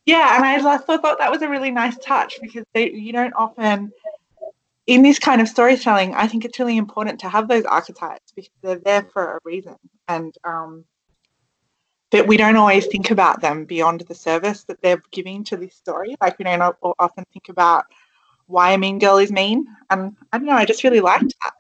Yeah 0.04 0.36
and 0.36 0.44
i 0.44 0.78
thought 0.78 1.20
that 1.20 1.30
was 1.30 1.44
a 1.44 1.50
really 1.50 1.70
nice 1.70 1.96
touch 2.00 2.40
because 2.42 2.66
they, 2.74 2.90
you 2.92 3.14
don't 3.14 3.34
often 3.34 3.92
in 4.88 5.04
this 5.04 5.20
kind 5.20 5.42
of 5.42 5.48
storytelling 5.48 6.16
i 6.16 6.28
think 6.28 6.44
it's 6.44 6.58
really 6.58 6.78
important 6.78 7.20
to 7.20 7.30
have 7.30 7.48
those 7.48 7.66
archetypes 7.66 8.32
because 8.36 8.52
they're 8.64 8.80
there 8.80 9.04
for 9.14 9.38
a 9.38 9.40
reason 9.44 9.76
and 10.08 10.36
um, 10.44 10.84
but 12.12 12.27
we 12.27 12.38
don't 12.38 12.58
always 12.58 12.86
think 12.88 13.10
about 13.10 13.41
them 13.41 13.65
beyond 13.65 14.01
the 14.01 14.15
service 14.15 14.63
that 14.65 14.82
they're 14.82 15.01
giving 15.12 15.44
to 15.46 15.58
this 15.58 15.74
story. 15.74 16.15
Like 16.22 16.38
we 16.38 16.46
don't 16.46 16.75
often 17.00 17.25
think 17.34 17.50
about 17.50 17.86
why 18.48 18.74
a 18.74 18.77
mean 18.77 19.00
girl 19.00 19.18
is 19.18 19.32
mean, 19.32 19.65
and 19.89 20.15
I 20.32 20.38
don't 20.38 20.48
know. 20.48 20.53
I 20.53 20.65
just 20.65 20.84
really 20.84 21.00
liked 21.00 21.34
that. 21.41 21.53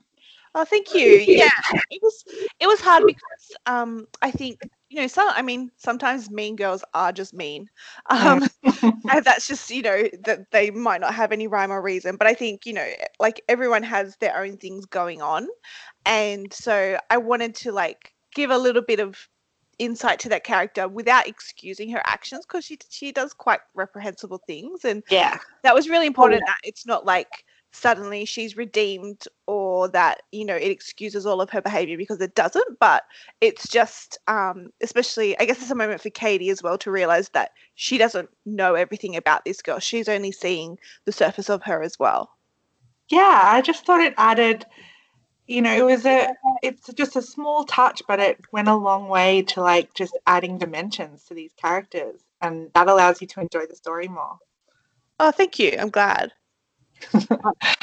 Oh, 0.53 0.65
thank 0.65 0.93
you. 0.93 1.23
Yeah, 1.25 1.49
it 1.89 2.01
was 2.01 2.25
it 2.59 2.67
was 2.67 2.81
hard 2.81 3.05
because 3.07 3.55
um, 3.65 4.05
I 4.21 4.31
think 4.31 4.59
you 4.89 4.99
know 4.99 5.07
some. 5.07 5.29
I 5.29 5.41
mean, 5.41 5.71
sometimes 5.77 6.29
mean 6.29 6.57
girls 6.57 6.83
are 6.93 7.13
just 7.13 7.33
mean, 7.33 7.69
um, 8.09 8.45
and 9.09 9.23
that's 9.23 9.47
just 9.47 9.71
you 9.71 9.81
know 9.81 10.09
that 10.25 10.51
they 10.51 10.69
might 10.69 10.99
not 10.99 11.13
have 11.13 11.31
any 11.31 11.47
rhyme 11.47 11.71
or 11.71 11.81
reason. 11.81 12.17
But 12.17 12.27
I 12.27 12.33
think 12.33 12.65
you 12.65 12.73
know, 12.73 12.89
like 13.21 13.41
everyone 13.47 13.83
has 13.83 14.17
their 14.17 14.37
own 14.37 14.57
things 14.57 14.85
going 14.85 15.21
on, 15.21 15.47
and 16.05 16.51
so 16.51 16.97
I 17.09 17.17
wanted 17.17 17.55
to 17.55 17.71
like 17.71 18.13
give 18.35 18.49
a 18.49 18.57
little 18.57 18.81
bit 18.81 18.99
of 18.99 19.29
insight 19.79 20.19
to 20.19 20.29
that 20.29 20.43
character 20.43 20.87
without 20.87 21.27
excusing 21.27 21.89
her 21.89 22.01
actions 22.05 22.45
because 22.45 22.63
she 22.65 22.77
she 22.89 23.11
does 23.11 23.33
quite 23.33 23.59
reprehensible 23.73 24.39
things 24.45 24.85
and 24.85 25.03
yeah. 25.09 25.37
that 25.63 25.73
was 25.73 25.89
really 25.89 26.05
important 26.05 26.41
yeah. 26.45 26.51
that 26.51 26.67
it's 26.67 26.85
not 26.85 27.05
like 27.05 27.45
suddenly 27.71 28.25
she's 28.25 28.57
redeemed 28.57 29.23
or 29.47 29.87
that 29.87 30.23
you 30.31 30.45
know 30.45 30.55
it 30.55 30.69
excuses 30.69 31.25
all 31.25 31.41
of 31.41 31.49
her 31.49 31.61
behavior 31.61 31.97
because 31.97 32.19
it 32.19 32.35
doesn't 32.35 32.79
but 32.79 33.03
it's 33.39 33.67
just 33.69 34.17
um 34.27 34.71
especially 34.81 35.39
i 35.39 35.45
guess 35.45 35.61
it's 35.61 35.71
a 35.71 35.75
moment 35.75 36.01
for 36.01 36.09
katie 36.09 36.49
as 36.49 36.61
well 36.61 36.77
to 36.77 36.91
realize 36.91 37.29
that 37.29 37.51
she 37.75 37.97
doesn't 37.97 38.29
know 38.45 38.75
everything 38.75 39.15
about 39.15 39.43
this 39.45 39.61
girl. 39.61 39.79
She's 39.79 40.09
only 40.09 40.31
seeing 40.31 40.77
the 41.05 41.11
surface 41.11 41.49
of 41.49 41.63
her 41.63 41.81
as 41.81 41.97
well. 41.97 42.29
Yeah 43.09 43.41
i 43.45 43.61
just 43.61 43.85
thought 43.85 44.01
it 44.01 44.13
added 44.17 44.65
you 45.47 45.61
know, 45.61 45.73
it 45.73 45.85
was 45.85 46.05
a 46.05 46.33
it's 46.63 46.91
just 46.93 47.15
a 47.15 47.21
small 47.21 47.65
touch, 47.65 48.01
but 48.07 48.19
it 48.19 48.39
went 48.51 48.67
a 48.67 48.75
long 48.75 49.07
way 49.07 49.41
to 49.43 49.61
like 49.61 49.93
just 49.93 50.17
adding 50.27 50.57
dimensions 50.57 51.25
to 51.25 51.33
these 51.33 51.53
characters, 51.53 52.21
and 52.41 52.69
that 52.73 52.87
allows 52.89 53.21
you 53.21 53.27
to 53.27 53.41
enjoy 53.41 53.65
the 53.65 53.75
story 53.75 54.07
more. 54.07 54.37
Oh, 55.19 55.31
thank 55.31 55.59
you. 55.59 55.75
I'm 55.79 55.89
glad 55.89 56.31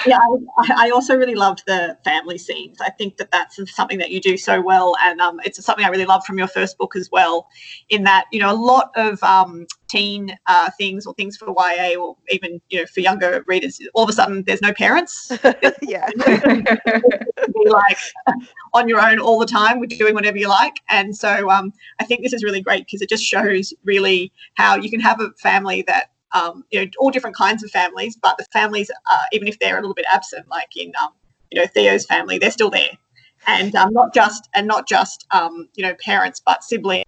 yeah, 0.07 0.19
I, 0.59 0.87
I, 0.87 0.91
also 0.91 1.17
really 1.17 1.35
loved 1.35 1.63
the 1.67 1.97
family 2.05 2.39
scenes. 2.39 2.79
I 2.81 2.91
think 2.91 3.17
that 3.17 3.31
that's 3.31 3.59
something 3.75 3.99
that 3.99 4.11
you 4.11 4.21
do 4.21 4.37
so 4.37 4.61
well, 4.61 4.97
and 5.03 5.21
um, 5.21 5.41
it's 5.45 5.63
something 5.65 5.85
I 5.85 5.89
really 5.89 6.05
love 6.05 6.25
from 6.25 6.39
your 6.39 6.47
first 6.47 6.79
book 6.79 6.97
as 6.97 7.09
well. 7.11 7.49
In 7.89 8.05
that, 8.05 8.27
you 8.33 8.41
know, 8.41 8.53
a 8.53 8.55
lot 8.55 8.91
of 8.97 9.23
um, 9.23 9.67
teen 9.89 10.37
uh, 10.47 10.71
things 10.79 11.07
or 11.07 11.15
things 11.15 11.37
for 11.37 11.55
YA 11.57 11.99
or 11.99 12.17
even 12.31 12.61
you 12.69 12.81
know 12.81 12.87
for 12.87 13.01
younger 13.01 13.45
readers, 13.47 13.81
all 13.95 14.05
of 14.05 14.11
a 14.11 14.13
sudden 14.13 14.43
there's 14.45 14.63
no 14.63 14.73
parents. 14.73 15.33
yeah, 15.83 16.09
be 16.17 17.69
like 17.69 17.99
on 18.75 18.89
your 18.89 19.01
own 19.01 19.19
all 19.19 19.39
the 19.39 19.47
time, 19.47 19.81
with 19.81 19.91
doing 19.91 20.15
whatever 20.15 20.39
you 20.39 20.49
like. 20.49 20.81
And 20.89 21.17
so 21.17 21.51
um, 21.51 21.73
I 22.01 22.05
think 22.05 22.23
this 22.23 22.33
is 22.33 22.45
really 22.45 22.61
great 22.61 22.87
because 22.87 23.03
it 23.03 23.09
just 23.09 23.25
shows 23.25 23.73
really 23.85 24.33
how 24.55 24.77
you 24.77 24.91
can 24.91 25.01
have 25.01 25.21
a 25.21 25.31
family 25.39 25.83
that 25.83 26.11
um, 26.33 26.65
you 26.71 26.81
know, 26.81 26.91
all 26.99 27.11
different 27.11 27.37
kinds 27.37 27.63
of 27.65 27.71
families, 27.71 28.17
but 28.17 28.37
the 28.39 28.45
families, 28.53 28.91
uh, 29.11 29.23
even 29.33 29.49
if 29.49 29.59
they're 29.59 29.79
a 29.79 29.81
little 29.81 29.95
bit 29.95 30.07
absent, 30.13 30.49
like 30.49 30.77
in, 30.77 30.93
um, 31.03 31.11
you 31.51 31.61
know, 31.61 31.67
Theo's 31.67 32.05
family, 32.05 32.39
they're 32.39 32.51
still 32.51 32.71
there, 32.71 32.91
and 33.47 33.75
um, 33.75 33.93
not 33.93 34.13
just 34.13 34.49
and 34.55 34.67
not 34.67 34.87
just 34.87 35.27
um, 35.31 35.69
you 35.75 35.83
know 35.83 35.95
parents, 36.05 36.41
but 36.45 36.63
siblings, 36.63 37.05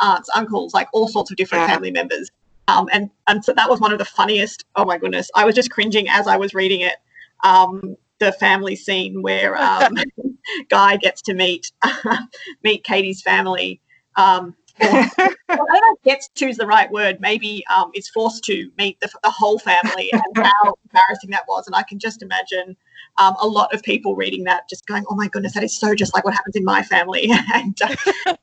aunts, 0.00 0.30
uncles, 0.34 0.74
like 0.74 0.88
all 0.92 1.08
sorts 1.08 1.30
of 1.30 1.36
different 1.36 1.62
yeah. 1.62 1.74
family 1.74 1.90
members. 1.90 2.30
Um, 2.68 2.88
and 2.92 3.10
and 3.26 3.44
so 3.44 3.52
that 3.52 3.68
was 3.68 3.80
one 3.80 3.92
of 3.92 3.98
the 3.98 4.04
funniest. 4.04 4.64
Oh 4.76 4.84
my 4.84 4.98
goodness, 4.98 5.30
I 5.34 5.44
was 5.44 5.54
just 5.54 5.70
cringing 5.70 6.08
as 6.08 6.26
I 6.26 6.36
was 6.36 6.54
reading 6.54 6.80
it. 6.80 6.96
Um, 7.42 7.96
the 8.20 8.32
family 8.32 8.76
scene 8.76 9.22
where 9.22 9.56
um, 9.60 9.96
Guy 10.70 10.96
gets 10.96 11.20
to 11.22 11.34
meet 11.34 11.72
meet 12.62 12.84
Katie's 12.84 13.22
family. 13.22 13.80
Um, 14.16 14.54
I 14.80 15.36
don't 15.48 15.68
know 15.68 15.96
gets 16.04 16.28
to 16.28 16.46
is 16.46 16.56
the 16.56 16.66
right 16.66 16.90
word. 16.90 17.20
Maybe 17.20 17.64
um, 17.74 17.90
is 17.94 18.08
forced 18.08 18.44
to 18.44 18.70
meet 18.78 18.98
the, 19.00 19.10
the 19.22 19.30
whole 19.30 19.58
family 19.58 20.10
and 20.12 20.22
how 20.36 20.74
embarrassing 20.84 21.30
that 21.30 21.44
was. 21.48 21.66
And 21.66 21.74
I 21.74 21.82
can 21.82 21.98
just 21.98 22.22
imagine 22.22 22.76
um, 23.18 23.34
a 23.40 23.46
lot 23.46 23.72
of 23.74 23.82
people 23.82 24.16
reading 24.16 24.44
that 24.44 24.68
just 24.68 24.86
going, 24.86 25.04
"Oh 25.10 25.14
my 25.14 25.28
goodness, 25.28 25.54
that 25.54 25.64
is 25.64 25.78
so 25.78 25.94
just 25.94 26.14
like 26.14 26.24
what 26.24 26.34
happens 26.34 26.56
in 26.56 26.64
my 26.64 26.82
family." 26.82 27.30
and 27.54 27.80
uh, 27.82 27.94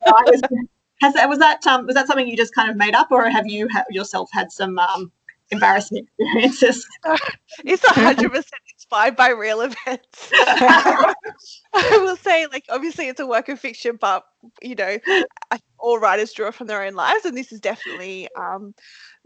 was, 0.03 0.41
has 1.01 1.13
that 1.15 1.29
was 1.29 1.39
that 1.39 1.65
um, 1.67 1.85
was 1.85 1.95
that 1.95 2.07
something 2.07 2.27
you 2.27 2.37
just 2.37 2.55
kind 2.55 2.69
of 2.69 2.77
made 2.77 2.95
up, 2.95 3.07
or 3.11 3.29
have 3.29 3.47
you 3.47 3.67
ha- 3.71 3.83
yourself 3.89 4.29
had 4.31 4.51
some 4.51 4.79
um, 4.79 5.11
embarrassing 5.51 6.05
experiences? 6.19 6.87
it's 7.65 7.83
a 7.83 7.93
hundred 7.93 8.29
percent 8.29 8.61
inspired 8.91 9.15
by 9.15 9.29
real 9.29 9.61
events. 9.61 10.31
I 11.73 11.97
will 12.01 12.17
say, 12.17 12.47
like, 12.47 12.65
obviously 12.69 13.07
it's 13.07 13.19
a 13.19 13.25
work 13.25 13.49
of 13.49 13.59
fiction, 13.59 13.97
but 13.99 14.23
you 14.61 14.75
know, 14.75 14.97
all 15.79 15.99
writers 15.99 16.33
draw 16.33 16.51
from 16.51 16.67
their 16.67 16.83
own 16.83 16.93
lives, 16.93 17.25
and 17.25 17.35
this 17.37 17.51
is 17.51 17.59
definitely 17.59 18.27
um, 18.37 18.73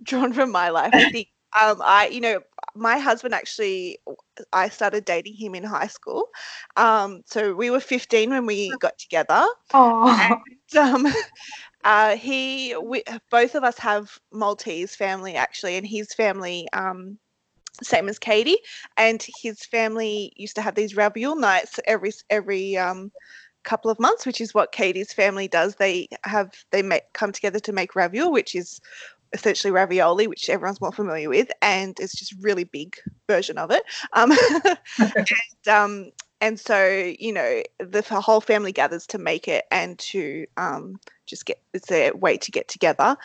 drawn 0.03 0.33
from 0.33 0.51
my 0.51 0.69
life. 0.69 0.91
I 0.93 1.09
think 1.09 1.29
um, 1.59 1.81
I, 1.83 2.07
you 2.07 2.21
know, 2.21 2.41
my 2.75 2.99
husband 2.99 3.33
actually, 3.33 3.97
I 4.53 4.69
started 4.69 5.05
dating 5.05 5.35
him 5.35 5.55
in 5.55 5.63
high 5.63 5.87
school. 5.87 6.27
Um, 6.75 7.21
so 7.25 7.55
we 7.55 7.69
were 7.69 7.79
15 7.79 8.29
when 8.29 8.45
we 8.45 8.75
got 8.79 8.97
together. 8.97 9.45
Oh. 9.73 10.39
And, 10.75 10.77
um, 11.07 11.13
uh, 11.83 12.17
he, 12.17 12.75
we, 12.75 13.03
both 13.31 13.55
of 13.55 13.63
us 13.63 13.77
have 13.79 14.19
Maltese 14.31 14.95
family 14.95 15.35
actually, 15.35 15.77
and 15.77 15.87
his 15.87 16.13
family, 16.13 16.67
um, 16.73 17.17
same 17.83 18.09
as 18.09 18.19
Katie, 18.19 18.57
and 18.97 19.25
his 19.41 19.65
family 19.65 20.33
used 20.35 20.55
to 20.55 20.61
have 20.61 20.75
these 20.75 20.95
ravioli 20.95 21.39
nights 21.39 21.79
every 21.85 22.11
every 22.29 22.77
um, 22.77 23.11
couple 23.63 23.91
of 23.91 23.99
months, 23.99 24.25
which 24.25 24.39
is 24.39 24.53
what 24.53 24.71
Katie's 24.71 25.11
family 25.13 25.47
does. 25.47 25.75
They 25.75 26.07
have 26.23 26.51
they 26.71 26.81
make, 26.81 27.03
come 27.13 27.31
together 27.31 27.59
to 27.59 27.73
make 27.73 27.95
ravioli, 27.95 28.31
which 28.31 28.55
is 28.55 28.79
essentially 29.33 29.71
ravioli, 29.71 30.27
which 30.27 30.49
everyone's 30.49 30.81
more 30.81 30.91
familiar 30.91 31.29
with, 31.29 31.51
and 31.61 31.99
it's 31.99 32.15
just 32.15 32.33
really 32.41 32.63
big 32.63 32.95
version 33.27 33.57
of 33.57 33.71
it. 33.71 33.83
Um, 34.13 34.31
and 34.99 35.67
um, 35.67 36.11
and 36.41 36.59
so 36.59 37.13
you 37.19 37.31
know 37.33 37.61
the 37.79 38.01
whole 38.01 38.41
family 38.41 38.71
gathers 38.71 39.07
to 39.07 39.17
make 39.17 39.47
it 39.47 39.65
and 39.71 39.97
to 39.99 40.45
um, 40.57 40.99
just 41.25 41.45
get 41.45 41.59
it's 41.73 41.91
a 41.91 42.11
way 42.11 42.37
to 42.37 42.51
get 42.51 42.67
together. 42.67 43.17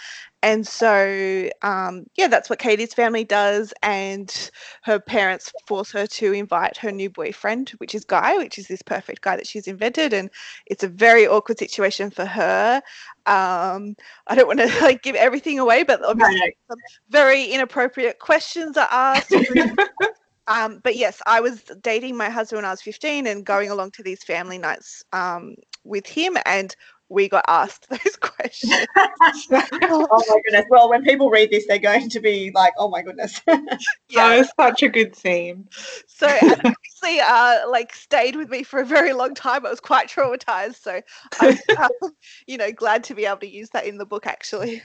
And 0.43 0.67
so 0.67 1.50
um, 1.62 2.07
yeah 2.17 2.29
that's 2.29 2.49
what 2.49 2.59
katie's 2.59 2.95
family 2.95 3.25
does 3.25 3.75
and 3.83 4.50
her 4.83 4.99
parents 4.99 5.52
force 5.67 5.93
her 5.93 6.07
to 6.07 6.33
invite 6.33 6.79
her 6.79 6.90
new 6.90 7.11
boyfriend 7.11 7.71
which 7.76 7.95
is 7.95 8.05
guy 8.05 8.38
which 8.38 8.59
is 8.59 8.67
this 8.67 8.81
perfect 8.81 9.21
guy 9.21 9.37
that 9.37 9.47
she's 9.47 9.67
invented 9.67 10.14
and 10.14 10.31
it's 10.67 10.83
a 10.83 10.88
very 10.88 11.26
awkward 11.26 11.59
situation 11.59 12.11
for 12.11 12.25
her. 12.25 12.81
Um, 13.26 13.97
i 14.29 14.35
don't 14.35 14.47
want 14.47 14.61
to 14.61 14.67
like 14.81 15.02
give 15.02 15.14
everything 15.14 15.59
away 15.59 15.83
but 15.83 16.02
obviously 16.02 16.57
some 16.69 16.79
very 17.11 17.45
inappropriate 17.45 18.19
questions 18.19 18.79
are 18.79 18.88
asked 18.90 19.35
um, 20.47 20.80
but 20.82 20.97
yes, 20.97 21.20
I 21.26 21.40
was 21.40 21.62
dating 21.82 22.16
my 22.16 22.30
husband 22.30 22.59
when 22.59 22.64
I 22.64 22.70
was 22.70 22.82
15 22.82 23.26
and 23.26 23.44
going 23.44 23.70
along 23.70 23.92
to 23.92 24.02
these 24.02 24.23
family 24.25 24.59
nights 24.59 25.02
um, 25.12 25.54
with 25.85 26.06
him, 26.06 26.37
and 26.47 26.75
we 27.11 27.28
got 27.28 27.44
asked 27.49 27.88
those 27.90 28.16
questions. 28.20 28.87
oh 28.97 30.25
my 30.28 30.40
goodness. 30.44 30.64
Well, 30.70 30.88
when 30.88 31.02
people 31.02 31.28
read 31.28 31.50
this, 31.50 31.66
they're 31.66 31.78
going 31.78 32.09
to 32.09 32.20
be 32.20 32.50
like, 32.54 32.73
oh 32.78 32.88
my 32.88 33.02
goodness. 33.02 33.40
yeah. 33.47 33.59
That 34.14 34.38
was 34.38 34.52
such 34.59 34.82
a 34.82 34.88
good 34.88 35.14
scene. 35.14 35.68
So 36.06 36.26
obviously, 36.28 37.20
uh, 37.20 37.68
like 37.68 37.94
stayed 37.94 38.37
with 38.37 38.49
me 38.49 38.62
for 38.62 38.80
a 38.80 38.87
very 38.87 39.12
long 39.12 39.35
time. 39.35 39.66
I 39.66 39.70
was 39.70 39.80
quite 39.80 40.09
traumatized. 40.09 40.76
So 40.76 41.02
I'm, 41.40 41.59
um, 41.76 42.12
you 42.47 42.56
know, 42.56 42.73
glad 42.73 43.04
to 43.04 43.14
be 43.14 43.26
able 43.26 43.38
to 43.38 43.49
use 43.49 43.70
that 43.70 43.87
in 43.87 43.99
the 43.99 44.06
book 44.06 44.26
actually. 44.26 44.82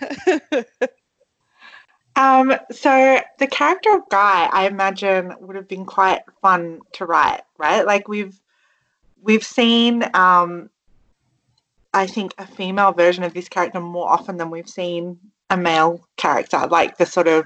Um, 2.16 2.54
so 2.72 3.20
the 3.40 3.48
character 3.48 3.94
of 3.94 4.08
Guy, 4.10 4.50
I 4.52 4.68
imagine, 4.68 5.34
would 5.40 5.56
have 5.56 5.68
been 5.68 5.86
quite 5.86 6.22
fun 6.42 6.80
to 6.94 7.06
write, 7.06 7.42
right? 7.58 7.86
Like 7.86 8.08
we've 8.08 8.40
we've 9.22 9.44
seen, 9.44 10.04
um, 10.14 10.70
I 11.94 12.08
think, 12.08 12.34
a 12.38 12.48
female 12.48 12.94
version 12.94 13.24
of 13.24 13.34
this 13.34 13.50
character 13.50 13.80
more 13.80 14.10
often 14.10 14.38
than 14.38 14.50
we've 14.50 14.70
seen 14.70 15.20
a 15.50 15.58
male 15.58 16.08
character. 16.18 16.66
Like 16.68 16.98
the 16.98 17.06
sort 17.06 17.28
of 17.28 17.46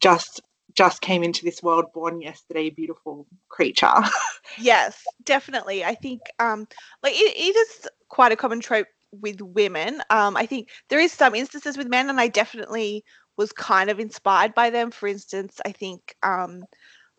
just 0.00 0.40
just 0.74 1.00
came 1.00 1.22
into 1.22 1.44
this 1.44 1.62
world 1.62 1.86
born 1.92 2.20
yesterday 2.20 2.70
beautiful 2.70 3.26
creature. 3.48 3.92
yes, 4.58 5.04
definitely. 5.24 5.84
I 5.84 5.94
think 5.94 6.20
um 6.38 6.66
like 7.02 7.14
it, 7.14 7.36
it 7.36 7.56
is 7.56 7.88
quite 8.08 8.32
a 8.32 8.36
common 8.36 8.60
trope 8.60 8.86
with 9.12 9.40
women. 9.40 10.02
Um 10.10 10.36
I 10.36 10.46
think 10.46 10.68
there 10.88 11.00
is 11.00 11.12
some 11.12 11.34
instances 11.34 11.76
with 11.76 11.88
men 11.88 12.08
and 12.08 12.20
I 12.20 12.28
definitely 12.28 13.04
was 13.40 13.52
kind 13.52 13.88
of 13.88 13.98
inspired 13.98 14.54
by 14.54 14.68
them. 14.68 14.90
For 14.90 15.08
instance, 15.08 15.60
I 15.64 15.72
think 15.72 16.14
um 16.22 16.64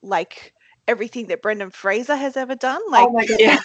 like 0.04 0.54
everything 0.88 1.28
that 1.28 1.42
Brendan 1.42 1.72
Fraser 1.72 2.16
has 2.16 2.38
ever 2.38 2.56
done. 2.56 2.82
Like 2.90 3.08
oh 3.08 3.12
my 3.12 3.26
god, 3.26 3.40
yeah. 3.40 3.60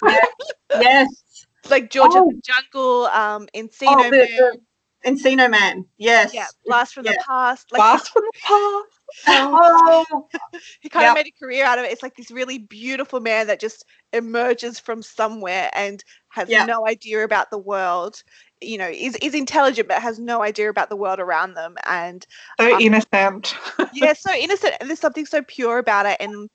yes. 0.71 1.07
Like 1.69 1.89
George 1.89 2.11
oh. 2.13 2.23
of 2.23 2.29
the 2.29 2.41
Jungle, 2.41 3.07
um, 3.07 3.45
Encino 3.53 3.87
oh, 3.87 4.03
the, 4.03 4.11
Man. 4.11 4.27
The 4.27 4.59
Encino 5.05 5.51
Man, 5.51 5.85
yes. 5.97 6.33
Yeah, 6.33 6.45
Blast 6.65 6.93
from 6.93 7.05
yeah. 7.05 7.11
the 7.11 7.23
Past. 7.27 7.71
Like, 7.71 7.79
Blast 7.79 8.09
from 8.09 8.23
the 8.23 8.31
Past. 9.25 9.47
Oh. 9.49 10.27
he 10.81 10.87
kind 10.87 11.03
yep. 11.03 11.11
of 11.11 11.15
made 11.15 11.27
a 11.27 11.43
career 11.43 11.65
out 11.65 11.77
of 11.77 11.85
it. 11.85 11.91
It's 11.91 12.03
like 12.03 12.15
this 12.15 12.31
really 12.31 12.57
beautiful 12.57 13.19
man 13.19 13.47
that 13.47 13.59
just 13.59 13.85
emerges 14.13 14.79
from 14.79 15.01
somewhere 15.01 15.69
and 15.73 16.03
has 16.29 16.49
yep. 16.49 16.67
no 16.67 16.87
idea 16.87 17.23
about 17.23 17.49
the 17.51 17.57
world. 17.57 18.23
You 18.61 18.77
know, 18.77 18.87
is 18.87 19.15
is 19.17 19.33
intelligent 19.33 19.87
but 19.87 20.01
has 20.01 20.19
no 20.19 20.41
idea 20.41 20.69
about 20.69 20.89
the 20.89 20.95
world 20.95 21.19
around 21.19 21.53
them. 21.53 21.75
And 21.85 22.25
so 22.59 22.75
um, 22.75 22.81
innocent. 22.81 23.55
yeah, 23.93 24.13
so 24.13 24.33
innocent. 24.39 24.75
And 24.79 24.89
there's 24.89 24.99
something 24.99 25.25
so 25.25 25.41
pure 25.43 25.77
about 25.77 26.05
it, 26.05 26.17
and 26.19 26.49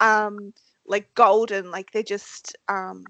um, 0.00 0.52
like 0.86 1.12
golden. 1.14 1.70
Like 1.70 1.90
they're 1.92 2.02
just 2.02 2.56
um, 2.68 3.04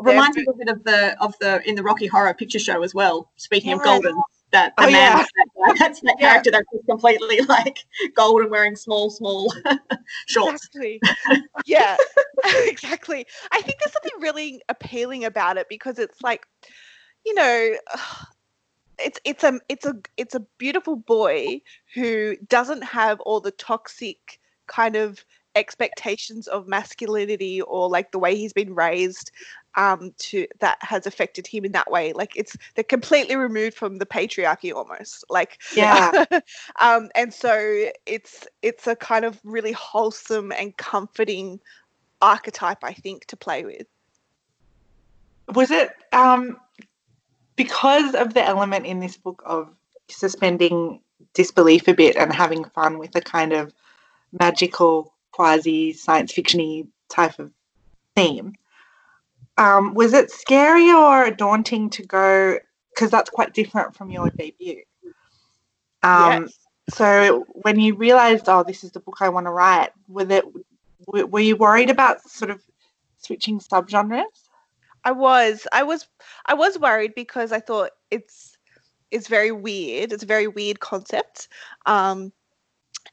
reminds 0.00 0.36
me 0.36 0.46
a 0.48 0.52
bit 0.52 0.68
of 0.68 0.82
the 0.84 1.16
of 1.20 1.34
the 1.40 1.62
in 1.68 1.74
the 1.74 1.82
Rocky 1.82 2.06
Horror 2.06 2.34
Picture 2.34 2.58
Show 2.58 2.82
as 2.82 2.94
well. 2.94 3.30
Speaking 3.36 3.70
yeah. 3.70 3.76
of 3.76 3.82
golden, 3.82 4.16
that 4.52 4.74
the 4.76 4.84
oh, 4.84 4.90
man, 4.90 5.18
yeah. 5.18 5.24
that, 5.66 5.76
that's 5.78 6.00
that 6.00 6.16
yeah. 6.18 6.30
character 6.30 6.50
that's 6.50 6.66
completely 6.88 7.40
like 7.48 7.84
golden, 8.14 8.50
wearing 8.50 8.76
small, 8.76 9.10
small 9.10 9.52
shorts. 10.26 10.68
Exactly. 10.74 11.00
yeah, 11.66 11.96
exactly. 12.44 13.26
I 13.52 13.60
think 13.62 13.78
there's 13.78 13.92
something 13.92 14.20
really 14.20 14.62
appealing 14.68 15.24
about 15.24 15.56
it 15.56 15.66
because 15.68 15.98
it's 15.98 16.22
like, 16.22 16.46
you 17.26 17.34
know. 17.34 17.76
It's 18.98 19.20
it's 19.26 19.44
a 19.44 19.60
it's 19.68 19.84
a 19.84 19.94
it's 20.16 20.34
a 20.34 20.40
beautiful 20.56 20.96
boy 20.96 21.60
who 21.92 22.34
doesn't 22.48 22.82
have 22.82 23.20
all 23.20 23.40
the 23.40 23.50
toxic 23.50 24.40
kind 24.68 24.96
of 24.96 25.22
expectations 25.56 26.46
of 26.46 26.68
masculinity 26.68 27.60
or 27.62 27.88
like 27.88 28.12
the 28.12 28.18
way 28.18 28.36
he's 28.36 28.52
been 28.52 28.74
raised 28.74 29.32
um, 29.74 30.14
to 30.18 30.46
that 30.60 30.78
has 30.80 31.06
affected 31.06 31.46
him 31.46 31.64
in 31.64 31.72
that 31.72 31.90
way. 31.90 32.12
Like 32.12 32.32
it's 32.36 32.56
they're 32.74 32.84
completely 32.84 33.36
removed 33.36 33.76
from 33.76 33.98
the 33.98 34.06
patriarchy 34.06 34.72
almost. 34.72 35.24
Like 35.28 35.58
yeah. 35.74 36.24
um, 36.80 37.10
and 37.14 37.32
so 37.32 37.88
it's 38.06 38.46
it's 38.62 38.86
a 38.86 38.94
kind 38.94 39.24
of 39.24 39.40
really 39.44 39.72
wholesome 39.72 40.52
and 40.52 40.76
comforting 40.76 41.60
archetype, 42.22 42.84
I 42.84 42.92
think, 42.92 43.26
to 43.26 43.36
play 43.36 43.64
with. 43.64 43.86
Was 45.54 45.70
it 45.70 45.90
um, 46.12 46.58
because 47.56 48.14
of 48.14 48.34
the 48.34 48.44
element 48.44 48.86
in 48.86 49.00
this 49.00 49.16
book 49.16 49.42
of 49.44 49.68
suspending 50.08 51.00
disbelief 51.34 51.88
a 51.88 51.94
bit 51.94 52.16
and 52.16 52.32
having 52.32 52.64
fun 52.64 52.98
with 52.98 53.14
a 53.16 53.20
kind 53.20 53.52
of 53.52 53.72
magical 54.38 55.12
quasi 55.32 55.92
science 55.92 56.32
fictiony 56.32 56.86
type 57.08 57.38
of 57.38 57.50
theme? 58.14 58.54
Um, 59.58 59.94
was 59.94 60.12
it 60.12 60.30
scary 60.30 60.92
or 60.92 61.30
daunting 61.30 61.90
to 61.90 62.02
go? 62.02 62.58
Because 62.94 63.10
that's 63.10 63.30
quite 63.30 63.54
different 63.54 63.94
from 63.94 64.10
your 64.10 64.30
debut. 64.30 64.82
Um, 66.02 66.42
yes. 66.44 66.58
So 66.90 67.44
when 67.48 67.80
you 67.80 67.94
realised, 67.94 68.48
oh, 68.48 68.62
this 68.62 68.84
is 68.84 68.92
the 68.92 69.00
book 69.00 69.16
I 69.20 69.28
want 69.28 69.46
to 69.46 69.50
write, 69.50 69.90
were 70.08 70.30
it 70.30 70.44
were 71.06 71.40
you 71.40 71.56
worried 71.56 71.90
about 71.90 72.22
sort 72.28 72.50
of 72.50 72.62
switching 73.18 73.60
subgenres? 73.60 74.45
I 75.06 75.12
was. 75.12 75.68
I 75.72 75.84
was. 75.84 76.08
I 76.46 76.54
was 76.54 76.80
worried 76.80 77.14
because 77.14 77.52
I 77.52 77.60
thought 77.60 77.92
it's 78.10 78.56
it's 79.12 79.28
very 79.28 79.52
weird. 79.52 80.12
It's 80.12 80.24
a 80.24 80.26
very 80.26 80.48
weird 80.48 80.80
concept. 80.80 81.48
Um, 81.86 82.32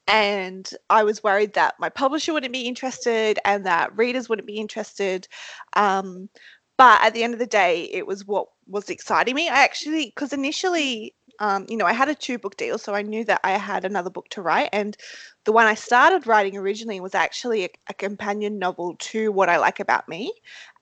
and 0.08 0.68
I 0.90 1.04
was 1.04 1.24
worried 1.24 1.54
that 1.54 1.76
my 1.80 1.90
publisher 1.90 2.34
wouldn't 2.34 2.52
be 2.52 2.68
interested 2.68 3.38
and 3.46 3.64
that 3.68 3.96
readers 3.96 4.28
wouldn't 4.28 4.48
be 4.48 4.58
interested. 4.58 5.28
Um, 5.76 6.30
but 6.78 7.00
at 7.04 7.14
the 7.14 7.24
end 7.24 7.34
of 7.34 7.40
the 7.40 7.46
day, 7.46 7.84
it 7.84 8.08
was 8.08 8.26
what 8.26 8.48
was 8.68 8.90
exciting 8.90 9.36
me. 9.36 9.48
I 9.48 9.64
actually, 9.64 10.08
because 10.08 10.34
initially, 10.34 11.14
um, 11.44 11.66
you 11.68 11.76
know, 11.76 11.86
I 11.86 11.92
had 11.92 12.08
a 12.08 12.16
two 12.16 12.38
book 12.38 12.56
deal, 12.56 12.78
so 12.78 12.94
I 12.94 13.02
knew 13.02 13.26
that 13.26 13.42
I 13.44 13.52
had 13.52 13.84
another 13.84 14.10
book 14.10 14.30
to 14.30 14.42
write. 14.42 14.70
And 14.72 14.96
the 15.44 15.52
one 15.52 15.66
I 15.66 15.76
started 15.76 16.26
writing 16.26 16.56
originally 16.56 17.02
was 17.02 17.14
actually 17.14 17.66
a, 17.66 17.70
a 17.90 17.94
companion 17.94 18.60
novel 18.60 18.96
to 18.98 19.30
What 19.30 19.50
I 19.50 19.58
Like 19.58 19.82
About 19.82 20.08
Me. 20.08 20.32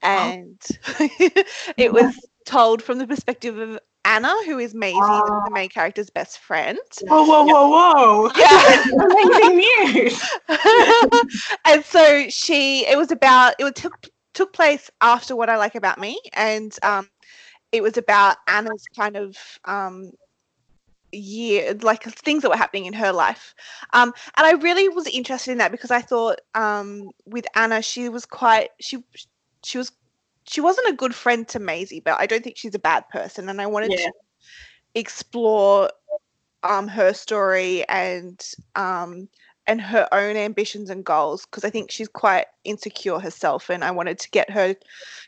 Oh. 0.04 0.08
And 0.08 0.62
it 1.78 1.92
was 1.92 2.16
told 2.46 2.84
from 2.84 3.00
the 3.00 3.08
perspective 3.08 3.58
of 3.58 3.80
Anna, 4.06 4.36
who 4.46 4.60
is 4.60 4.76
Maisie, 4.76 5.00
the 5.00 5.50
main 5.52 5.70
character's 5.70 6.12
best 6.12 6.38
friend. 6.38 6.78
Whoa, 7.08 7.24
whoa, 7.24 7.44
whoa, 7.44 7.70
whoa! 7.70 8.32
Yeah, 8.38 8.84
amazing 9.06 9.58
news. 9.58 10.24
and 11.66 11.84
so 11.84 12.30
she, 12.30 12.86
it 12.88 13.00
was 13.00 13.12
about 13.12 13.56
it 13.58 13.76
took 13.76 14.08
took 14.34 14.54
place 14.54 14.92
after 15.02 15.36
what 15.36 15.50
I 15.50 15.58
like 15.58 15.76
about 15.76 16.00
me, 16.00 16.20
and 16.34 16.76
um, 16.84 17.10
it 17.72 17.82
was 17.82 17.98
about 17.98 18.38
Anna's 18.48 18.86
kind 18.96 19.16
of 19.16 19.38
um, 19.66 20.12
year, 21.12 21.74
like 21.82 22.04
things 22.04 22.42
that 22.42 22.50
were 22.50 22.58
happening 22.58 22.86
in 22.86 22.94
her 22.94 23.12
life. 23.12 23.54
Um, 23.94 24.14
and 24.38 24.48
I 24.48 24.52
really 24.54 24.90
was 24.90 25.08
interested 25.08 25.52
in 25.52 25.58
that 25.60 25.72
because 25.72 25.92
I 25.92 26.02
thought 26.02 26.40
um, 26.56 27.12
with 27.26 27.46
Anna, 27.56 27.82
she 27.82 28.10
was 28.10 28.26
quite 28.26 28.70
she 28.80 28.98
she 29.64 29.78
was 29.78 29.92
she 30.48 30.62
wasn't 30.62 30.90
a 30.90 30.96
good 30.96 31.14
friend 31.14 31.48
to 31.50 31.60
Maisie, 31.60 32.00
but 32.00 32.20
I 32.20 32.26
don't 32.26 32.44
think 32.44 32.58
she's 32.58 32.76
a 32.76 32.80
bad 32.80 33.08
person. 33.10 33.50
And 33.50 33.62
I 33.62 33.68
wanted 33.68 33.92
yeah. 33.92 34.08
to 34.08 34.12
explore 34.96 35.90
um, 36.64 36.88
her 36.88 37.14
story 37.14 37.88
and 37.88 38.44
um, 38.76 39.28
and 39.68 39.82
her 39.82 40.08
own 40.12 40.36
ambitions 40.36 40.90
and 40.90 41.06
goals 41.06 41.46
because 41.46 41.64
I 41.64 41.70
think 41.70 41.92
she's 41.92 42.08
quite 42.08 42.48
insecure 42.64 43.20
herself, 43.20 43.70
and 43.70 43.84
I 43.84 43.92
wanted 43.92 44.20
to 44.20 44.30
get 44.32 44.50
her 44.50 44.76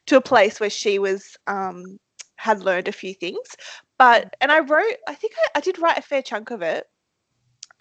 to 0.08 0.17
a 0.17 0.22
place 0.22 0.60
where 0.60 0.69
she 0.69 1.00
was 1.00 1.38
um, 1.48 2.00
had 2.36 2.62
learned 2.62 2.88
a 2.88 2.91
few 2.91 3.13
things. 3.13 3.56
But 3.97 4.36
and 4.41 4.51
I 4.51 4.60
wrote, 4.60 4.95
I 5.08 5.15
think 5.15 5.34
I, 5.38 5.60
I 5.60 5.62
did 5.62 5.79
write 5.79 5.97
a 5.97 6.01
fair 6.01 6.21
chunk 6.21 6.51
of 6.51 6.62
it. 6.62 6.86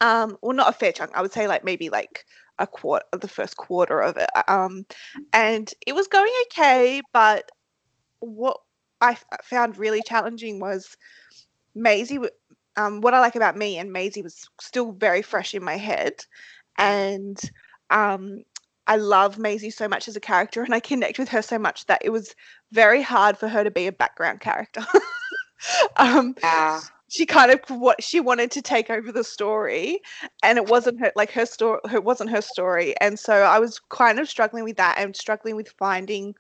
Um, 0.01 0.37
well, 0.43 0.57
not 0.57 0.69
a 0.69 0.73
fair 0.73 0.93
chunk. 0.93 1.13
I 1.15 1.23
would 1.23 1.33
say 1.33 1.47
like 1.47 1.65
maybe 1.65 1.89
like 1.89 2.25
a 2.59 2.67
quarter 2.67 3.05
of 3.13 3.21
the 3.21 3.29
first 3.29 3.57
quarter 3.57 4.01
of 4.01 4.17
it. 4.17 4.29
Um, 4.49 4.85
and 5.33 5.73
it 5.87 5.95
was 5.95 6.09
going 6.09 6.33
okay, 6.47 7.01
but 7.13 7.51
what 8.21 8.59
I 9.01 9.17
found 9.43 9.79
really 9.79 10.03
challenging 10.03 10.61
was 10.61 10.97
Maisie. 11.75 12.19
Um, 12.77 13.01
what 13.01 13.15
I 13.15 13.21
like 13.21 13.37
about 13.37 13.57
me 13.57 13.79
and 13.79 13.93
Maisie 13.93 14.23
was 14.23 14.49
still 14.61 14.93
very 14.93 15.23
fresh 15.23 15.55
in 15.55 15.65
my 15.65 15.77
head, 15.77 16.25
and 16.79 17.39
um, 17.91 18.45
I 18.87 18.97
love 18.97 19.39
Maisie 19.39 19.71
so 19.71 19.89
much 19.89 20.09
as 20.09 20.17
a 20.17 20.21
character, 20.21 20.63
and 20.63 20.75
I 20.75 20.81
connect 20.81 21.19
with 21.19 21.29
her 21.31 21.43
so 21.43 21.59
much 21.59 21.87
that 21.87 22.03
it 22.05 22.11
was 22.11 22.35
very 22.71 23.03
hard 23.03 23.37
for 23.37 23.49
her 23.49 23.65
to 23.65 23.71
be 23.71 23.87
a 23.87 23.93
background 23.93 24.41
character. 24.41 24.85
um, 25.97 26.35
yeah. 26.41 26.81
she 27.09 27.27
kind 27.27 27.51
of 27.51 27.61
what 27.69 28.03
she 28.03 28.21
wanted 28.21 28.51
to 28.51 28.63
take 28.63 28.91
over 28.91 29.13
the 29.13 29.25
story 29.25 30.01
and 30.43 30.59
it 30.59 30.69
wasn't 30.69 30.99
her 31.01 31.13
like 31.17 31.31
her 31.31 31.47
story 31.47 31.81
it 31.93 32.05
wasn't 32.05 32.31
her 32.31 32.43
story 32.43 32.95
and 33.01 33.19
so 33.19 33.35
i 33.43 33.59
was 33.59 33.81
kind 33.91 34.19
of 34.19 34.29
struggling 34.29 34.65
with 34.65 34.77
that 34.77 34.97
and 34.99 35.15
struggling 35.17 35.57
with 35.57 35.69
finding 35.79 36.35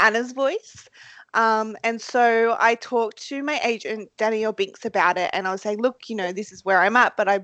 anna's 0.00 0.32
voice. 0.32 0.88
Um, 1.34 1.76
and 1.84 2.00
so 2.00 2.56
i 2.60 2.76
talked 2.76 3.18
to 3.28 3.42
my 3.42 3.60
agent 3.62 4.08
danielle 4.16 4.52
binks 4.52 4.84
about 4.84 5.18
it 5.18 5.30
and 5.32 5.46
i 5.46 5.52
was 5.52 5.60
saying 5.62 5.82
look 5.82 6.08
you 6.08 6.16
know 6.16 6.32
this 6.32 6.50
is 6.50 6.64
where 6.64 6.80
i'm 6.80 6.96
at 6.96 7.16
but 7.16 7.28
i 7.28 7.40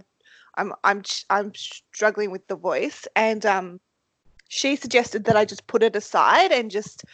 i'm 0.56 0.72
i'm 0.84 1.02
i'm 1.28 1.52
struggling 1.54 2.30
with 2.30 2.46
the 2.46 2.56
voice 2.56 3.06
and 3.16 3.44
um, 3.44 3.80
she 4.48 4.76
suggested 4.76 5.24
that 5.24 5.36
i 5.36 5.44
just 5.44 5.66
put 5.66 5.82
it 5.82 5.94
aside 5.94 6.52
and 6.52 6.70
just 6.70 7.04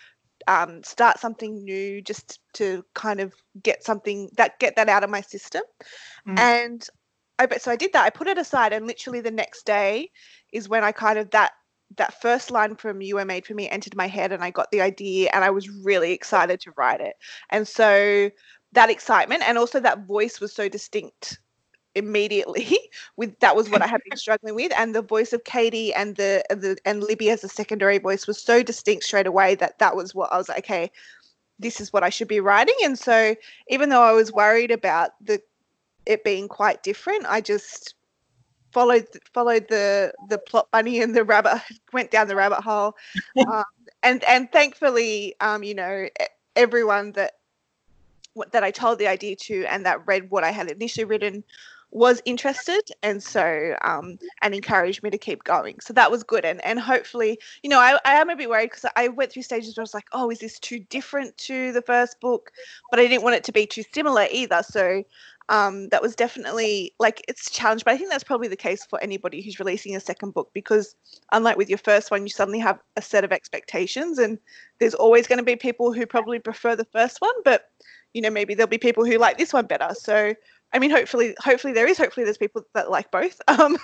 um, 0.49 0.83
start 0.83 1.21
something 1.21 1.63
new 1.63 2.01
just 2.01 2.41
to 2.55 2.85
kind 2.95 3.21
of 3.21 3.35
get 3.63 3.85
something 3.85 4.31
that 4.37 4.59
get 4.59 4.75
that 4.77 4.89
out 4.89 5.05
of 5.05 5.11
my 5.11 5.21
system. 5.21 5.63
Mm. 6.27 6.39
and 6.39 6.89
I 7.39 7.47
so 7.59 7.71
I 7.71 7.77
did 7.77 7.93
that. 7.93 8.05
I 8.05 8.11
put 8.11 8.27
it 8.27 8.39
aside 8.39 8.73
and 8.73 8.87
literally 8.87 9.21
the 9.21 9.31
next 9.31 9.65
day 9.65 10.11
is 10.53 10.69
when 10.69 10.83
I 10.83 10.91
kind 10.91 11.19
of 11.19 11.31
that 11.31 11.53
that 11.97 12.21
first 12.21 12.51
line 12.51 12.77
from 12.77 13.01
you 13.01 13.15
were 13.15 13.25
made 13.25 13.47
for 13.47 13.55
me 13.55 13.69
entered 13.69 13.97
my 13.97 14.09
head 14.09 14.33
and 14.33 14.43
I 14.43 14.51
got 14.51 14.71
the 14.71 14.81
idea 14.81 15.31
and 15.33 15.45
I 15.45 15.51
was 15.51 15.69
really 15.69 16.13
excited 16.13 16.61
to 16.61 16.73
write 16.77 17.01
it. 17.01 17.15
And 17.51 17.67
so 17.69 18.31
that 18.73 18.91
excitement 18.91 19.43
and 19.47 19.57
also 19.57 19.81
that 19.81 20.07
voice 20.07 20.41
was 20.41 20.55
so 20.55 20.69
distinct 20.69 21.39
immediately 21.99 22.79
with 23.17 23.39
that 23.41 23.57
was 23.57 23.69
what 23.69 23.83
I 23.83 23.87
had 23.87 24.01
been 24.09 24.17
struggling 24.25 24.55
with 24.55 24.73
and 24.77 24.95
the 24.95 25.03
voice 25.03 25.33
of 25.33 25.45
Katie 25.45 25.93
and 25.93 26.17
the 26.17 26.43
the 26.51 26.79
and 26.85 27.03
Libby 27.03 27.31
as 27.31 27.45
a 27.45 27.49
secondary 27.49 27.99
voice 27.99 28.27
was 28.27 28.41
so 28.41 28.63
distinct 28.63 29.05
straight 29.05 29.27
away 29.27 29.55
that 29.57 29.79
that 29.79 29.97
was 29.97 30.15
what 30.15 30.33
I 30.33 30.39
was 30.39 30.49
like 30.49 30.59
okay 30.61 30.91
this 31.59 31.81
is 31.81 31.93
what 31.93 32.05
I 32.05 32.09
should 32.09 32.29
be 32.29 32.41
writing 32.41 32.77
and 32.83 32.99
so 32.99 33.35
even 33.69 33.89
though 33.89 34.03
I 34.03 34.13
was 34.13 34.33
worried 34.33 34.71
about 34.71 35.11
the 35.21 35.41
it 36.07 36.25
being 36.25 36.49
quite 36.49 36.83
different 36.83 37.27
I 37.27 37.41
just 37.41 37.95
followed 38.73 39.07
followed 39.33 39.67
the 39.69 40.13
the 40.29 40.39
plot 40.39 40.69
bunny 40.73 41.01
and 41.01 41.15
the 41.15 41.25
rabbit 41.25 41.61
went 41.93 42.11
down 42.11 42.29
the 42.29 42.37
rabbit 42.37 42.61
hole 42.61 42.95
um, 43.47 43.65
and 44.03 44.25
and 44.25 44.51
thankfully 44.53 45.35
um, 45.41 45.63
you 45.63 45.75
know 45.75 46.09
everyone 46.57 47.13
that 47.13 47.33
that 48.53 48.63
I 48.63 48.71
told 48.71 48.99
the 48.99 49.09
idea 49.09 49.37
to 49.37 49.65
and 49.67 49.85
that 49.87 50.07
read 50.07 50.31
what 50.31 50.45
I 50.45 50.51
had 50.51 50.71
initially 50.71 51.05
written 51.05 51.43
was 51.91 52.21
interested 52.25 52.83
and 53.03 53.23
so 53.23 53.75
um, 53.83 54.19
and 54.43 54.55
encouraged 54.55 55.03
me 55.03 55.11
to 55.11 55.19
keep 55.19 55.45
going. 55.45 55.77
So 55.81 55.93
that 55.95 56.11
was 56.11 56.23
good 56.23 56.45
and 56.45 56.65
and 56.65 56.79
hopefully 56.79 57.39
you 57.63 57.71
know 57.71 57.81
I, 57.81 57.99
I 58.05 58.15
am 58.15 58.31
a 58.31 58.37
bit 58.37 58.49
worried 58.49 58.71
because 58.71 58.85
I 58.97 59.09
went 59.09 59.33
through 59.33 59.43
stages 59.43 59.77
where 59.77 59.83
I 59.83 59.85
was 59.85 59.95
like 59.95 60.09
oh 60.13 60.31
is 60.31 60.39
this 60.39 60.59
too 60.59 60.81
different 60.91 61.37
to 61.39 61.73
the 61.73 61.83
first 61.83 62.21
book? 62.21 62.53
But 62.91 63.01
I 63.01 63.07
didn't 63.07 63.25
want 63.25 63.37
it 63.37 63.45
to 63.45 63.53
be 63.53 63.67
too 63.67 63.85
similar 63.93 64.27
either. 64.31 64.63
So 64.63 65.05
um, 65.51 65.89
that 65.89 66.03
was 66.03 66.15
definitely 66.15 66.93
like 66.99 67.25
it's 67.27 67.49
a 67.49 67.51
challenge 67.51 67.83
but 67.83 67.95
I 67.95 67.97
think 67.97 68.11
that's 68.11 68.25
probably 68.25 68.49
the 68.49 68.57
case 68.57 68.85
for 68.85 69.03
anybody 69.03 69.41
who's 69.41 69.59
releasing 69.59 69.97
a 69.97 70.01
second 70.01 70.35
book 70.35 70.51
because 70.53 70.95
unlike 71.33 71.57
with 71.57 71.71
your 71.71 71.79
first 71.79 72.11
one 72.11 72.23
you 72.23 72.29
suddenly 72.29 72.59
have 72.59 72.79
a 72.97 73.03
set 73.03 73.25
of 73.25 73.33
expectations 73.33 74.19
and 74.19 74.39
there's 74.79 74.93
always 74.93 75.27
going 75.27 75.39
to 75.39 75.43
be 75.43 75.57
people 75.57 75.91
who 75.91 76.05
probably 76.05 76.39
prefer 76.39 76.77
the 76.77 76.85
first 76.85 77.23
one 77.23 77.33
but 77.45 77.71
you 78.15 78.23
know 78.23 78.31
maybe 78.31 78.55
there'll 78.55 78.69
be 78.69 78.79
people 78.79 79.05
who 79.05 79.19
like 79.19 79.39
this 79.39 79.53
one 79.53 79.67
better. 79.67 79.95
So 79.95 80.35
I 80.73 80.79
mean, 80.79 80.91
hopefully, 80.91 81.35
hopefully 81.41 81.73
there 81.73 81.87
is. 81.87 81.99
Hopefully, 81.99 82.25
there's 82.25 82.39
people 82.39 82.63
that 82.75 82.91
like 82.91 83.11
both. 83.11 83.41
Um, 83.49 83.77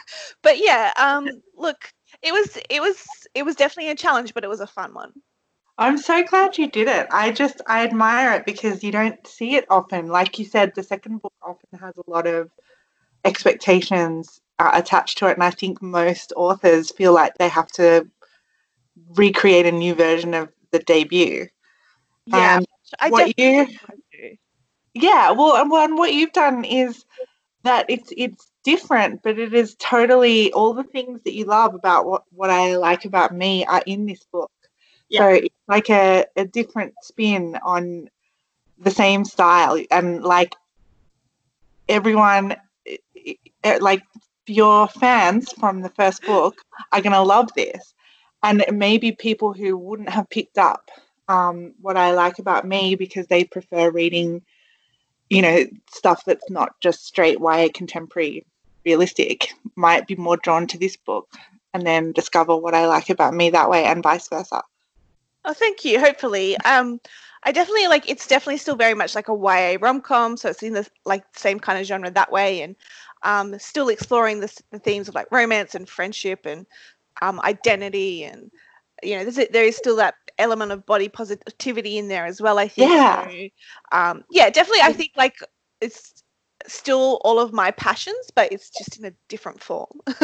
but 0.43 0.59
yeah, 0.59 0.93
um, 0.97 1.29
look, 1.57 1.93
it 2.23 2.33
was, 2.33 2.59
it 2.71 2.81
was, 2.81 3.05
it 3.35 3.45
was 3.45 3.57
definitely 3.57 3.91
a 3.91 3.97
challenge, 3.97 4.35
but 4.35 4.45
it 4.45 4.51
was 4.51 4.61
a 4.61 4.67
fun 4.67 4.95
one. 4.95 5.13
I'm 5.79 5.99
so 5.99 6.23
glad 6.23 6.57
you 6.57 6.71
did 6.71 6.87
it. 6.87 7.09
I 7.11 7.33
just, 7.33 7.61
I 7.67 7.85
admire 7.85 8.35
it 8.35 8.47
because 8.47 8.85
you 8.85 8.93
don't 8.93 9.27
see 9.27 9.57
it 9.57 9.67
often. 9.71 10.07
Like 10.07 10.39
you 10.39 10.45
said, 10.45 10.73
the 10.75 10.83
second 10.83 11.23
book 11.23 11.33
often 11.43 11.79
has 11.81 11.95
a 11.97 12.09
lot 12.09 12.27
of 12.27 12.51
expectations 13.25 14.41
uh, 14.59 14.71
attached 14.75 15.19
to 15.19 15.27
it, 15.27 15.35
and 15.35 15.43
I 15.43 15.51
think 15.51 15.83
most 15.83 16.33
authors 16.37 16.93
feel 16.93 17.13
like 17.13 17.37
they 17.39 17.49
have 17.49 17.69
to 17.73 18.09
recreate 19.17 19.67
a 19.67 19.73
new 19.73 19.95
version 19.95 20.35
of 20.35 20.49
the 20.71 20.79
debut. 20.79 21.49
Yeah, 22.27 22.57
um, 22.57 22.65
I 23.01 23.11
what 23.11 23.39
you 23.39 23.67
yeah 24.95 25.31
well 25.33 25.57
and, 25.57 25.71
well, 25.71 25.85
and 25.85 25.99
what 25.99 26.13
you've 26.13 26.33
done 26.33 26.65
is 26.65 27.05
that 27.65 27.87
it's 27.89 28.13
it's 28.17 28.51
different 28.63 29.23
but 29.23 29.39
it 29.39 29.53
is 29.53 29.75
totally 29.79 30.53
all 30.53 30.73
the 30.73 30.85
things 30.85 31.21
that 31.25 31.35
you 31.35 31.45
love 31.45 31.75
about 31.75 32.07
what 32.07 32.23
what 32.31 32.49
i 32.49 32.77
like 32.77 33.05
about 33.05 33.35
me 33.35 33.65
are 33.67 33.83
in 33.87 34.07
this 34.07 34.25
book 34.33 34.51
yeah. 35.09 35.21
so 35.21 35.29
it's 35.29 35.55
like 35.69 35.91
a, 35.91 36.25
a 36.37 36.45
different 36.47 36.95
spin 37.03 37.59
on 37.63 38.09
the 38.79 38.91
same 38.91 39.25
style 39.25 39.79
and 39.91 40.23
like 40.23 40.55
everyone 41.89 42.57
like 43.81 44.03
your 44.47 44.89
fans 44.89 45.51
from 45.53 45.81
the 45.81 45.91
first 45.91 46.25
book 46.25 46.57
are 46.93 47.01
going 47.01 47.13
to 47.13 47.23
love 47.23 47.51
this 47.55 47.95
and 48.43 48.65
maybe 48.73 49.13
people 49.13 49.53
who 49.53 49.77
wouldn't 49.77 50.09
have 50.09 50.29
picked 50.31 50.59
up 50.59 50.91
um, 51.29 51.75
what 51.81 51.97
i 51.97 52.13
like 52.13 52.39
about 52.39 52.67
me 52.67 52.95
because 52.95 53.27
they 53.27 53.45
prefer 53.45 53.91
reading 53.91 54.43
you 55.31 55.43
know, 55.43 55.65
stuff 55.91 56.23
that's 56.27 56.51
not 56.51 56.79
just 56.81 57.07
straight 57.07 57.39
YA 57.41 57.69
contemporary 57.73 58.47
realistic 58.85 59.53
might 59.77 60.07
be 60.07 60.17
more 60.17 60.37
drawn 60.37 60.67
to 60.67 60.79
this 60.79 60.97
book 60.97 61.29
and 61.73 61.87
then 61.87 62.13
discover 62.13 62.57
what 62.57 62.75
I 62.75 62.87
like 62.87 63.11
about 63.11 63.35
me 63.35 63.51
that 63.51 63.71
way 63.71 63.85
and 63.85 64.03
vice 64.03 64.29
versa. 64.29 64.63
Oh, 65.45 65.53
thank 65.53 65.85
you. 65.85 65.99
Hopefully. 66.01 66.57
Um, 66.59 67.01
I 67.45 67.53
definitely 67.53 67.89
like 67.89 68.09
it's 68.09 68.27
definitely 68.27 68.57
still 68.57 68.77
very 68.77 68.95
much 68.95 69.15
like 69.15 69.29
a 69.29 69.35
YA 69.35 69.77
rom 69.81 70.01
com, 70.01 70.37
so 70.37 70.49
it's 70.49 70.63
in 70.63 70.73
the 70.73 70.89
like 71.05 71.25
same 71.37 71.61
kind 71.61 71.79
of 71.79 71.87
genre 71.87 72.11
that 72.11 72.33
way, 72.33 72.63
and 72.63 72.75
um, 73.23 73.59
still 73.59 73.89
exploring 73.89 74.41
the, 74.41 74.63
the 74.71 74.79
themes 74.79 75.09
of 75.09 75.15
like 75.15 75.31
romance 75.31 75.75
and 75.75 75.89
friendship 75.89 76.47
and 76.47 76.67
um, 77.21 77.41
identity 77.41 78.25
and 78.25 78.51
you 79.05 79.17
know, 79.17 79.25
there's 79.25 79.49
there 79.51 79.65
is 79.65 79.77
still 79.77 79.97
that 79.97 80.15
element 80.39 80.73
of 80.73 80.85
body 80.87 81.09
positivity 81.09 81.99
in 81.99 82.09
there 82.09 82.27
as 82.27 82.41
well. 82.41 82.59
I 82.59 82.69
think. 82.69 82.91
Yeah. 82.91 83.29
So, 83.29 83.49
um, 83.93 84.25
yeah, 84.31 84.51
definitely. 84.51 84.83
I 84.83 84.93
think 84.93 85.13
like 85.17 85.37
it's 85.81 86.23
still 86.67 87.21
all 87.25 87.39
of 87.39 87.53
my 87.53 87.71
passions, 87.73 88.31
but 88.35 88.53
it's 88.53 88.71
just 88.71 88.99
in 88.99 89.05
a 89.05 89.13
different 89.29 89.63
form. 89.63 90.01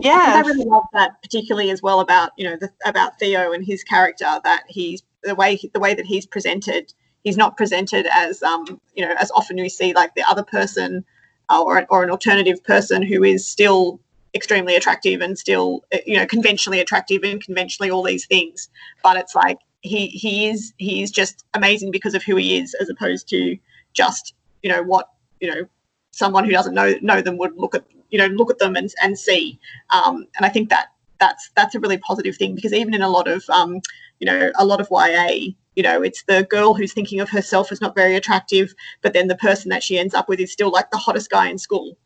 yeah, 0.00 0.34
I 0.36 0.42
really 0.46 0.64
love 0.64 0.84
that, 0.92 1.20
particularly 1.22 1.70
as 1.70 1.82
well 1.82 2.00
about 2.00 2.30
you 2.36 2.48
know 2.48 2.56
the, 2.56 2.70
about 2.84 3.18
Theo 3.18 3.52
and 3.52 3.64
his 3.64 3.82
character 3.84 4.40
that 4.44 4.64
he's 4.68 5.02
the 5.22 5.34
way 5.34 5.58
the 5.72 5.80
way 5.80 5.94
that 5.94 6.06
he's 6.06 6.26
presented. 6.26 6.92
He's 7.24 7.36
not 7.36 7.56
presented 7.56 8.06
as 8.12 8.42
um, 8.42 8.80
you 8.94 9.06
know 9.06 9.14
as 9.18 9.30
often 9.32 9.56
we 9.56 9.68
see 9.68 9.92
like 9.92 10.14
the 10.14 10.24
other 10.28 10.44
person 10.44 11.04
uh, 11.48 11.62
or 11.62 11.86
or 11.90 12.02
an 12.02 12.10
alternative 12.10 12.62
person 12.64 13.02
who 13.02 13.22
is 13.22 13.46
still 13.46 14.00
extremely 14.34 14.76
attractive 14.76 15.20
and 15.20 15.38
still 15.38 15.82
you 16.06 16.16
know 16.16 16.26
conventionally 16.26 16.80
attractive 16.80 17.22
and 17.24 17.42
conventionally 17.44 17.90
all 17.90 18.02
these 18.02 18.26
things. 18.26 18.68
But 19.02 19.16
it's 19.16 19.34
like 19.34 19.58
he 19.80 20.08
he 20.08 20.48
is 20.48 20.72
he 20.76 21.02
is 21.02 21.10
just 21.10 21.44
amazing 21.54 21.90
because 21.90 22.14
of 22.14 22.22
who 22.22 22.36
he 22.36 22.58
is 22.58 22.74
as 22.74 22.88
opposed 22.88 23.28
to 23.28 23.56
just 23.92 24.34
you 24.62 24.70
know 24.70 24.82
what 24.82 25.08
you 25.40 25.52
know 25.52 25.66
someone 26.12 26.44
who 26.44 26.52
doesn't 26.52 26.74
know 26.74 26.94
know 27.00 27.20
them 27.20 27.38
would 27.38 27.56
look 27.56 27.74
at 27.74 27.84
you 28.10 28.18
know 28.18 28.26
look 28.26 28.50
at 28.50 28.58
them 28.58 28.76
and, 28.76 28.90
and 29.02 29.18
see. 29.18 29.58
Um, 29.90 30.26
and 30.36 30.46
i 30.46 30.48
think 30.48 30.68
that 30.70 30.88
that's 31.18 31.50
that's 31.54 31.74
a 31.74 31.80
really 31.80 31.98
positive 31.98 32.36
thing 32.36 32.54
because 32.54 32.72
even 32.72 32.94
in 32.94 33.02
a 33.02 33.08
lot 33.08 33.28
of 33.28 33.44
um, 33.50 33.80
you 34.18 34.26
know 34.26 34.50
a 34.58 34.64
lot 34.64 34.80
of 34.80 34.88
ya 34.90 35.28
you 35.76 35.82
know 35.82 36.02
it's 36.02 36.24
the 36.24 36.44
girl 36.50 36.74
who's 36.74 36.92
thinking 36.92 37.20
of 37.20 37.28
herself 37.28 37.70
as 37.70 37.80
not 37.80 37.94
very 37.94 38.16
attractive 38.16 38.74
but 39.02 39.12
then 39.12 39.28
the 39.28 39.36
person 39.36 39.68
that 39.68 39.82
she 39.82 39.98
ends 39.98 40.14
up 40.14 40.28
with 40.28 40.40
is 40.40 40.52
still 40.52 40.70
like 40.70 40.90
the 40.90 40.96
hottest 40.96 41.30
guy 41.30 41.48
in 41.48 41.58
school. 41.58 41.96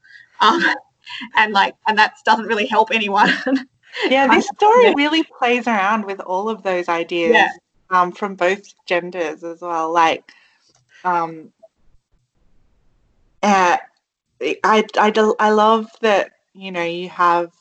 Um, 0.41 0.63
and 1.37 1.53
like 1.53 1.75
and 1.87 1.99
that 1.99 2.15
doesn't 2.25 2.47
really 2.47 2.67
help 2.67 2.91
anyone 2.93 3.31
yeah 4.09 4.27
this 4.27 4.49
story 4.57 4.85
yeah. 4.85 4.95
really 4.97 5.23
plays 5.23 5.67
around 5.67 6.05
with 6.05 6.21
all 6.21 6.49
of 6.49 6.63
those 6.63 6.89
ideas 6.89 7.33
yeah. 7.33 7.51
um, 7.91 8.13
from 8.13 8.35
both 8.35 8.63
genders 8.87 9.45
as 9.45 9.61
well 9.61 9.93
like 9.93 10.31
um 11.05 11.51
uh, 13.43 13.77
I, 14.43 14.85
I, 14.97 15.35
I 15.39 15.51
love 15.51 15.91
that 16.01 16.33
you 16.55 16.73
know 16.73 16.83
you 16.83 17.09
have 17.11 17.53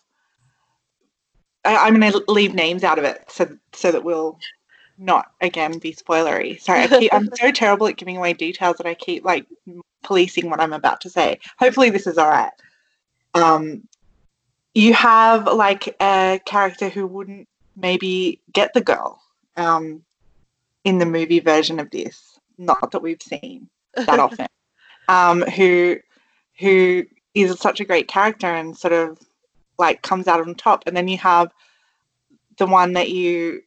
I, 1.65 1.87
am 1.87 1.99
going 1.99 2.11
to 2.11 2.23
leave 2.29 2.53
names 2.53 2.83
out 2.83 2.99
of 2.99 3.05
it 3.05 3.29
so 3.29 3.47
so 3.73 3.91
that 3.91 4.03
we'll 4.03 4.39
not 4.97 5.31
again 5.41 5.79
be 5.79 5.93
spoilery. 5.93 6.59
Sorry, 6.61 6.81
I 6.81 6.87
keep, 6.87 7.13
I'm 7.13 7.29
so 7.35 7.51
terrible 7.53 7.87
at 7.87 7.97
giving 7.97 8.17
away 8.17 8.33
details 8.33 8.77
that 8.77 8.85
I 8.85 8.93
keep 8.93 9.25
like 9.25 9.45
policing 10.03 10.49
what 10.49 10.59
I'm 10.59 10.73
about 10.73 11.01
to 11.01 11.09
say. 11.09 11.39
Hopefully, 11.57 11.89
this 11.89 12.07
is 12.07 12.17
all 12.17 12.29
right 12.29 12.51
um, 13.33 13.87
you 14.73 14.93
have 14.93 15.45
like 15.45 15.95
a 16.01 16.39
character 16.45 16.89
who 16.89 17.05
wouldn't 17.05 17.47
maybe 17.75 18.39
get 18.51 18.73
the 18.73 18.81
girl 18.81 19.21
um, 19.57 20.03
in 20.83 20.97
the 20.97 21.05
movie 21.05 21.39
version 21.39 21.79
of 21.79 21.89
this. 21.91 22.39
Not 22.57 22.91
that 22.91 23.01
we've 23.01 23.21
seen 23.21 23.69
that 23.95 24.09
often. 24.19 24.47
Um, 25.07 25.41
who 25.41 25.97
who 26.59 27.05
is 27.33 27.59
such 27.59 27.79
a 27.79 27.85
great 27.85 28.07
character 28.07 28.47
and 28.47 28.77
sort 28.77 28.93
of 28.93 29.19
like 29.77 30.01
comes 30.01 30.27
out 30.27 30.39
on 30.39 30.55
top, 30.55 30.83
and 30.85 30.95
then 30.95 31.07
you 31.07 31.17
have 31.17 31.51
the 32.57 32.67
one 32.67 32.93
that 32.93 33.09
you 33.09 33.61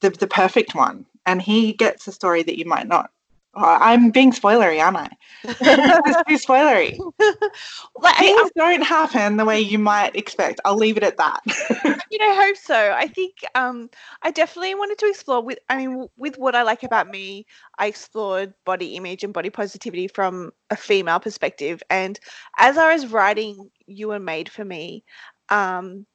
the 0.00 0.10
the 0.10 0.26
perfect 0.26 0.74
one, 0.74 1.06
and 1.26 1.40
he 1.40 1.72
gets 1.72 2.06
a 2.06 2.12
story 2.12 2.42
that 2.42 2.58
you 2.58 2.64
might 2.64 2.88
not 2.88 3.10
I'm 3.58 4.10
being 4.10 4.32
spoilery, 4.32 4.78
am 4.78 4.96
I? 4.96 5.10
it's 5.44 6.28
too 6.28 6.52
spoilery. 6.52 6.98
like, 8.00 8.16
Things 8.16 8.50
I, 8.56 8.74
don't 8.74 8.82
happen 8.82 9.36
the 9.36 9.44
way 9.44 9.60
you 9.60 9.78
might 9.78 10.16
expect. 10.16 10.60
I'll 10.64 10.76
leave 10.76 10.96
it 10.96 11.02
at 11.02 11.16
that. 11.16 11.40
you 12.10 12.18
know, 12.18 12.34
hope 12.34 12.56
so. 12.56 12.94
I 12.96 13.06
think 13.08 13.34
um, 13.54 13.90
I 14.22 14.30
definitely 14.30 14.74
wanted 14.74 14.98
to 14.98 15.08
explore 15.08 15.42
with. 15.42 15.58
I 15.68 15.76
mean, 15.76 16.06
with 16.16 16.38
what 16.38 16.54
I 16.54 16.62
like 16.62 16.82
about 16.82 17.08
me, 17.08 17.46
I 17.78 17.86
explored 17.86 18.54
body 18.64 18.96
image 18.96 19.24
and 19.24 19.32
body 19.32 19.50
positivity 19.50 20.08
from 20.08 20.52
a 20.70 20.76
female 20.76 21.20
perspective. 21.20 21.82
And 21.90 22.18
as 22.58 22.78
I 22.78 22.92
was 22.92 23.06
writing 23.06 23.70
"You 23.86 24.08
Were 24.08 24.20
Made 24.20 24.48
for 24.48 24.64
Me," 24.64 25.04
um, 25.48 26.06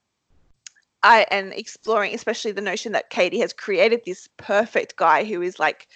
I 1.04 1.26
and 1.32 1.54
exploring, 1.54 2.16
especially 2.16 2.54
the 2.54 2.62
notion 2.62 2.94
that 2.94 3.10
Katie 3.10 3.40
has 3.40 3.54
created 3.54 4.02
this 4.06 4.30
perfect 4.38 4.96
guy 4.96 5.26
who 5.26 5.42
is 5.42 5.60
like 5.60 5.88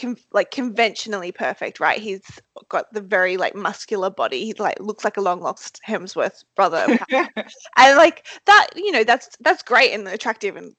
con- 0.00 0.16
like 0.32 0.50
conventionally 0.50 1.32
perfect, 1.32 1.80
right? 1.80 2.00
He's 2.00 2.22
got 2.68 2.92
the 2.92 3.00
very 3.00 3.36
like 3.36 3.54
muscular 3.54 4.10
body. 4.10 4.44
He 4.44 4.52
like 4.54 4.80
looks 4.80 5.04
like 5.04 5.16
a 5.16 5.20
long 5.20 5.40
lost 5.40 5.80
Hemsworth 5.86 6.44
brother, 6.56 6.98
and 7.10 7.96
like 7.96 8.26
that, 8.46 8.68
you 8.74 8.92
know, 8.92 9.04
that's 9.04 9.28
that's 9.40 9.62
great 9.62 9.92
and 9.92 10.08
attractive 10.08 10.56
and 10.56 10.74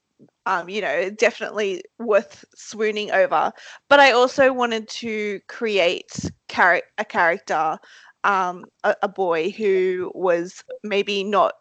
um, 0.46 0.70
you 0.70 0.82
know, 0.82 1.10
definitely 1.10 1.84
worth 2.00 2.44
swooning 2.56 3.12
over. 3.12 3.52
But 3.90 4.00
I 4.00 4.12
also 4.12 4.54
wanted 4.54 4.88
to 4.90 5.40
create 5.48 6.12
char- 6.50 6.84
a 6.98 7.06
character, 7.06 7.78
um, 8.24 8.66
a, 8.84 8.96
a 9.04 9.08
boy 9.08 9.52
who 9.52 10.12
was 10.16 10.64
maybe 10.84 11.24
not 11.24 11.54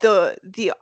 the 0.00 0.36
the 0.42 0.72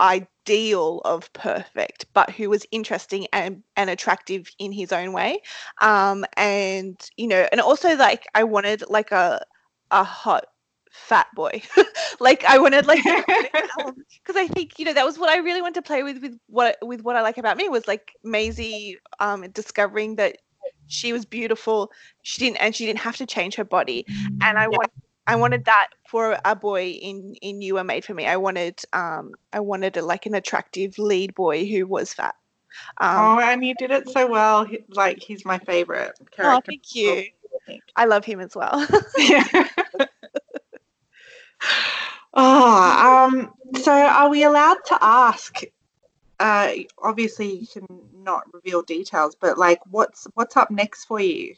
ideal 0.48 1.00
of 1.04 1.32
perfect, 1.32 2.06
but 2.14 2.30
who 2.30 2.48
was 2.48 2.64
interesting 2.70 3.26
and 3.32 3.62
and 3.76 3.90
attractive 3.90 4.50
in 4.58 4.72
his 4.72 4.92
own 4.92 5.12
way. 5.12 5.42
Um, 5.80 6.24
and 6.36 6.98
you 7.16 7.28
know, 7.28 7.46
and 7.52 7.60
also 7.60 7.96
like 7.96 8.26
I 8.34 8.44
wanted 8.44 8.84
like 8.88 9.12
a 9.12 9.44
a 9.90 10.04
hot 10.04 10.46
fat 10.90 11.26
boy. 11.34 11.62
like 12.20 12.44
I 12.44 12.58
wanted 12.58 12.86
like 12.86 13.04
because 13.04 14.36
I 14.36 14.48
think 14.48 14.78
you 14.78 14.84
know 14.84 14.94
that 14.94 15.04
was 15.04 15.18
what 15.18 15.30
I 15.30 15.38
really 15.38 15.60
wanted 15.60 15.76
to 15.76 15.82
play 15.82 16.02
with 16.02 16.22
with 16.22 16.38
what 16.46 16.78
with 16.82 17.02
what 17.02 17.16
I 17.16 17.22
like 17.22 17.38
about 17.38 17.56
me 17.56 17.68
was 17.68 17.86
like 17.86 18.12
Maisie 18.24 18.98
um 19.20 19.42
discovering 19.50 20.16
that 20.16 20.38
she 20.86 21.12
was 21.12 21.26
beautiful. 21.26 21.92
She 22.22 22.40
didn't 22.40 22.56
and 22.56 22.74
she 22.74 22.86
didn't 22.86 23.00
have 23.00 23.16
to 23.16 23.26
change 23.26 23.54
her 23.56 23.64
body. 23.64 24.06
And 24.42 24.58
I 24.58 24.62
yeah. 24.62 24.68
want 24.68 24.92
I 25.28 25.36
wanted 25.36 25.66
that 25.66 25.88
for 26.08 26.38
a 26.44 26.56
boy 26.56 26.88
in 26.88 27.34
in 27.42 27.60
You 27.60 27.74
Were 27.74 27.84
Made 27.84 28.04
for 28.04 28.14
Me. 28.14 28.26
I 28.26 28.36
wanted 28.36 28.80
um 28.92 29.34
I 29.52 29.60
wanted 29.60 29.96
a, 29.96 30.02
like 30.02 30.26
an 30.26 30.34
attractive 30.34 30.98
lead 30.98 31.34
boy 31.34 31.66
who 31.66 31.86
was 31.86 32.12
fat. 32.14 32.34
Um, 32.98 33.38
oh, 33.38 33.40
and 33.40 33.64
you 33.64 33.74
did 33.78 33.90
it 33.90 34.08
so 34.08 34.26
well. 34.26 34.66
Like 34.88 35.22
he's 35.22 35.44
my 35.44 35.58
favorite 35.58 36.12
character. 36.30 36.58
Oh, 36.58 36.60
thank 36.66 36.94
you. 36.94 37.24
I 37.96 38.06
love 38.06 38.24
him 38.24 38.40
as 38.40 38.56
well. 38.56 38.72
oh, 42.34 43.28
um, 43.28 43.52
so 43.82 43.92
are 43.92 44.28
we 44.30 44.44
allowed 44.44 44.78
to 44.86 44.98
ask? 45.00 45.62
Uh, 46.40 46.72
obviously, 47.02 47.52
you 47.52 47.66
can 47.66 47.86
not 48.14 48.44
reveal 48.54 48.82
details, 48.82 49.36
but 49.38 49.58
like, 49.58 49.80
what's 49.90 50.26
what's 50.34 50.56
up 50.56 50.70
next 50.70 51.04
for 51.04 51.20
you? 51.20 51.54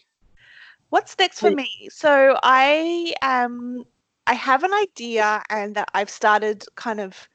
What's 0.91 1.17
next 1.19 1.41
for 1.41 1.51
me? 1.51 1.89
So 1.91 2.39
I 2.43 3.15
um 3.23 3.85
I 4.27 4.35
have 4.35 4.63
an 4.63 4.73
idea, 4.73 5.43
and 5.51 5.75
that 5.75 5.91
I've 5.95 6.11
started 6.11 6.65
kind 6.77 7.01
of 7.01 7.29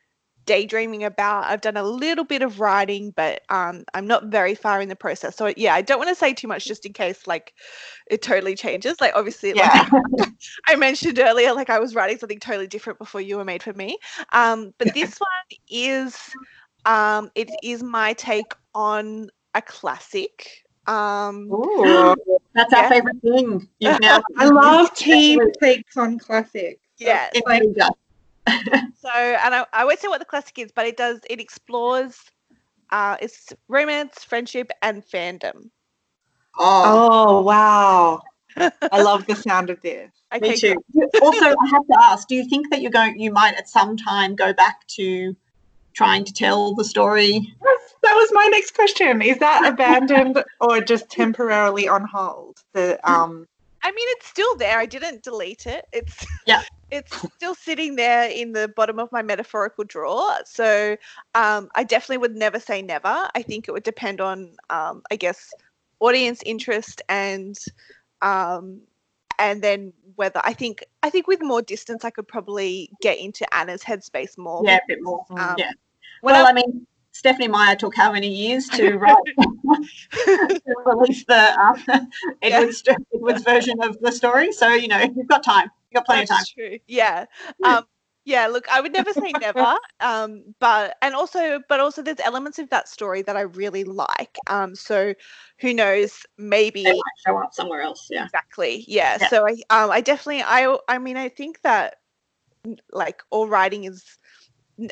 daydreaming 0.45 1.03
about. 1.03 1.45
I've 1.45 1.61
done 1.61 1.77
a 1.77 1.83
little 1.83 2.23
bit 2.23 2.41
of 2.41 2.59
writing, 2.59 3.11
but 3.15 3.41
um, 3.49 3.83
I'm 3.93 4.07
not 4.07 4.27
very 4.27 4.55
far 4.55 4.81
in 4.81 4.89
the 4.89 4.95
process. 4.95 5.35
So 5.35 5.51
yeah, 5.57 5.73
I 5.73 5.81
don't 5.81 5.97
want 5.97 6.09
to 6.09 6.15
say 6.15 6.33
too 6.33 6.47
much 6.47 6.65
just 6.65 6.85
in 6.85 6.93
case 6.93 7.27
like 7.27 7.53
it 8.09 8.21
totally 8.21 8.55
changes. 8.55 9.01
Like 9.01 9.13
obviously, 9.15 9.53
yeah. 9.55 9.87
like 9.91 10.29
I 10.67 10.75
mentioned 10.75 11.19
earlier, 11.19 11.53
like 11.53 11.69
I 11.69 11.79
was 11.79 11.95
writing 11.95 12.17
something 12.17 12.39
totally 12.39 12.67
different 12.67 12.99
before 12.99 13.21
you 13.21 13.37
were 13.37 13.45
made 13.45 13.63
for 13.63 13.73
me. 13.73 13.97
Um, 14.31 14.73
but 14.77 14.93
this 14.93 15.17
one 15.17 15.59
is 15.69 16.17
um, 16.85 17.31
it 17.35 17.49
is 17.63 17.83
my 17.83 18.13
take 18.13 18.53
on 18.73 19.29
a 19.53 19.61
classic. 19.61 20.64
Um, 20.87 21.51
Ooh, 21.51 22.15
that's 22.53 22.71
yeah. 22.71 22.81
our 22.81 22.89
favorite 22.89 23.21
thing. 23.21 23.67
I 23.83 24.45
love 24.45 24.93
team 24.93 25.39
takes 25.61 25.97
on 25.97 26.19
classics. 26.19 26.81
Yeah, 26.97 27.29
like, 27.45 27.63
so, 28.47 29.09
and 29.09 29.55
I, 29.55 29.65
I 29.73 29.85
won't 29.85 29.99
say 29.99 30.07
what 30.07 30.19
the 30.19 30.25
classic 30.25 30.57
is, 30.59 30.71
but 30.73 30.85
it 30.85 30.97
does, 30.97 31.19
it 31.29 31.39
explores 31.39 32.17
uh, 32.91 33.17
it's 33.21 33.53
romance, 33.67 34.23
friendship, 34.23 34.71
and 34.81 35.03
fandom. 35.05 35.69
Oh, 36.57 36.81
oh 36.85 37.41
wow. 37.41 38.21
I 38.91 39.01
love 39.01 39.25
the 39.25 39.35
sound 39.35 39.69
of 39.69 39.81
this. 39.81 40.11
Okay, 40.33 40.49
Me 40.49 40.57
too. 40.57 40.75
also, 41.21 41.45
I 41.45 41.67
have 41.71 41.87
to 41.87 41.97
ask: 41.97 42.27
Do 42.27 42.35
you 42.35 42.45
think 42.49 42.69
that 42.69 42.81
you're 42.81 42.91
going? 42.91 43.17
You 43.17 43.31
might 43.31 43.55
at 43.55 43.69
some 43.69 43.95
time 43.95 44.35
go 44.35 44.51
back 44.51 44.85
to 44.87 45.33
trying 45.95 46.23
to 46.25 46.33
tell 46.33 46.73
the 46.75 46.83
story. 46.83 47.53
That 48.03 48.13
was 48.13 48.29
my 48.33 48.47
next 48.51 48.75
question. 48.75 49.21
Is 49.21 49.39
that 49.39 49.65
abandoned 49.65 50.43
or 50.61 50.81
just 50.81 51.09
temporarily 51.09 51.87
on 51.87 52.05
hold? 52.05 52.59
The 52.73 52.99
um. 53.09 53.47
I 53.83 53.91
mean, 53.91 54.07
it's 54.09 54.27
still 54.27 54.55
there. 54.55 54.79
I 54.79 54.87
didn't 54.87 55.21
delete 55.21 55.67
it. 55.67 55.85
It's 55.93 56.25
yeah 56.47 56.63
it's 56.91 57.15
still 57.35 57.55
sitting 57.55 57.95
there 57.95 58.29
in 58.29 58.51
the 58.51 58.67
bottom 58.69 58.99
of 58.99 59.11
my 59.11 59.21
metaphorical 59.21 59.83
drawer. 59.83 60.33
So 60.45 60.95
um, 61.33 61.69
I 61.75 61.83
definitely 61.83 62.19
would 62.19 62.35
never 62.35 62.59
say 62.59 62.81
never. 62.81 63.29
I 63.33 63.41
think 63.41 63.67
it 63.67 63.71
would 63.71 63.83
depend 63.83 64.21
on, 64.21 64.55
um, 64.69 65.01
I 65.11 65.15
guess, 65.15 65.51
audience 65.99 66.41
interest 66.45 67.01
and 67.09 67.57
um, 68.21 68.81
and 69.39 69.61
then 69.61 69.93
whether 70.15 70.39
I 70.43 70.53
think 70.53 70.83
I 71.03 71.09
think 71.09 71.27
with 71.27 71.41
more 71.41 71.61
distance 71.61 72.05
I 72.05 72.09
could 72.09 72.27
probably 72.27 72.89
get 73.01 73.17
into 73.17 73.45
Anna's 73.53 73.83
headspace 73.83 74.37
more. 74.37 74.61
Yeah, 74.65 74.77
a 74.77 74.81
bit 74.87 74.99
more. 75.01 75.25
Um, 75.31 75.55
yeah. 75.57 75.71
Well, 76.25 76.47
I, 76.47 76.53
mean, 76.53 76.87
Stephenie 77.11 77.47
Meyer 77.47 77.75
took 77.75 77.95
how 77.95 78.11
many 78.11 78.27
years 78.27 78.67
to 78.69 78.93
write 78.97 79.15
to 80.25 80.75
release 80.85 81.23
the 81.25 81.59
um, 81.59 82.09
Edward's, 82.41 82.83
yeah. 82.85 82.95
Edward's 83.13 83.43
version 83.43 83.81
of 83.83 83.99
the 84.01 84.11
story? 84.11 84.51
So 84.51 84.73
you 84.73 84.87
know 84.87 84.99
you've 84.99 85.27
got 85.27 85.43
time. 85.43 85.69
You've 85.91 85.99
got 85.99 86.05
plenty 86.07 86.25
That's 86.25 86.31
of 86.31 86.37
time. 86.37 86.69
True. 86.69 86.79
Yeah. 86.87 87.25
Um, 87.63 87.85
yeah. 88.25 88.47
Look, 88.47 88.67
I 88.69 88.81
would 88.81 88.91
never 88.91 89.13
say 89.13 89.31
never. 89.39 89.75
Um, 89.99 90.55
but 90.59 90.97
and 91.03 91.13
also, 91.13 91.61
but 91.69 91.79
also, 91.79 92.01
there's 92.01 92.19
elements 92.19 92.57
of 92.57 92.69
that 92.71 92.89
story 92.89 93.21
that 93.21 93.37
I 93.37 93.41
really 93.41 93.83
like. 93.83 94.35
Um, 94.47 94.73
so 94.73 95.13
who 95.59 95.73
knows? 95.75 96.25
Maybe 96.39 96.83
they 96.83 96.91
might 96.91 97.01
show 97.25 97.37
up 97.37 97.53
somewhere 97.53 97.81
else. 97.81 98.07
Yeah. 98.09 98.25
Exactly. 98.25 98.83
Yeah. 98.87 99.19
yeah. 99.21 99.29
So 99.29 99.47
I, 99.47 99.51
um, 99.69 99.91
I 99.91 100.01
definitely, 100.01 100.41
I, 100.41 100.75
I 100.87 100.97
mean, 100.97 101.17
I 101.17 101.29
think 101.29 101.61
that 101.61 101.97
like 102.91 103.21
all 103.29 103.47
writing 103.47 103.83
is 103.83 104.17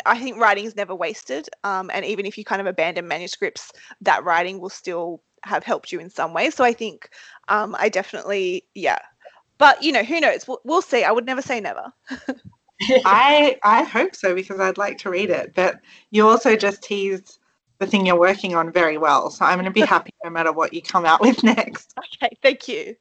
I 0.06 0.18
think 0.20 0.40
writing 0.40 0.66
is 0.66 0.76
never 0.76 0.96
wasted. 0.96 1.50
Um, 1.64 1.92
and 1.94 2.06
even 2.06 2.26
if 2.26 2.38
you 2.38 2.46
kind 2.46 2.62
of 2.62 2.68
abandon 2.68 3.08
manuscripts, 3.08 3.72
that 4.02 4.24
writing 4.24 4.60
will 4.60 4.70
still 4.70 5.22
have 5.44 5.64
helped 5.64 5.92
you 5.92 6.00
in 6.00 6.10
some 6.10 6.34
way. 6.34 6.50
So 6.50 6.64
I 6.64 6.74
think 6.74 7.10
um, 7.50 7.76
I 7.78 7.90
definitely, 7.90 8.66
yeah. 8.76 9.00
But 9.58 9.84
you 9.84 9.92
know, 9.92 10.04
who 10.04 10.20
knows? 10.20 10.48
We'll, 10.48 10.62
we'll 10.64 10.82
see. 10.82 11.04
I 11.04 11.12
would 11.12 11.26
never 11.26 11.42
say 11.42 11.60
never. 11.60 11.92
I 13.06 13.58
I 13.64 13.84
hope 13.84 14.16
so 14.16 14.34
because 14.34 14.60
I'd 14.60 14.78
like 14.78 14.98
to 15.00 15.10
read 15.10 15.30
it. 15.30 15.54
But 15.54 15.80
you 16.12 16.28
also 16.28 16.56
just 16.56 16.82
teased 16.82 17.40
the 17.80 17.88
thing 17.88 18.06
you're 18.06 18.20
working 18.20 18.56
on 18.56 18.72
very 18.72 18.98
well. 18.98 19.30
So 19.30 19.46
I'm 19.46 19.58
going 19.58 19.66
to 19.66 19.72
be 19.72 19.82
happy 19.86 20.14
no 20.24 20.30
matter 20.30 20.52
what 20.52 20.74
you 20.74 20.82
come 20.82 21.06
out 21.06 21.22
with 21.22 21.44
next. 21.44 21.94
Okay, 22.16 22.36
thank 22.42 22.68
you. 22.68 22.96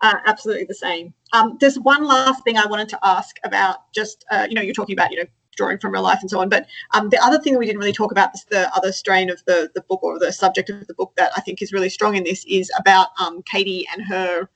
Uh, 0.00 0.16
absolutely 0.26 0.64
the 0.64 0.74
same. 0.74 1.12
Um, 1.32 1.56
there's 1.60 1.78
one 1.78 2.04
last 2.04 2.44
thing 2.44 2.56
I 2.56 2.66
wanted 2.66 2.88
to 2.90 2.98
ask 3.02 3.36
about. 3.44 3.92
Just 3.94 4.24
uh, 4.30 4.46
you 4.48 4.54
know, 4.54 4.62
you're 4.62 4.74
talking 4.74 4.94
about 4.94 5.10
you 5.10 5.18
know 5.18 5.26
drawing 5.56 5.78
from 5.78 5.92
real 5.92 6.02
life 6.02 6.18
and 6.20 6.30
so 6.30 6.40
on. 6.40 6.48
But 6.48 6.66
um, 6.94 7.10
the 7.10 7.22
other 7.22 7.38
thing 7.38 7.58
we 7.58 7.66
didn't 7.66 7.80
really 7.80 7.92
talk 7.92 8.10
about, 8.10 8.30
the 8.50 8.74
other 8.74 8.92
strain 8.92 9.30
of 9.30 9.42
the 9.46 9.70
the 9.74 9.82
book 9.82 10.02
or 10.02 10.18
the 10.18 10.32
subject 10.32 10.70
of 10.70 10.86
the 10.86 10.94
book 10.94 11.12
that 11.16 11.32
I 11.36 11.40
think 11.40 11.62
is 11.62 11.72
really 11.72 11.90
strong 11.90 12.16
in 12.16 12.24
this 12.24 12.44
is 12.48 12.70
about 12.78 13.08
um, 13.20 13.42
Katie 13.42 13.86
and 13.92 14.04
her, 14.06 14.48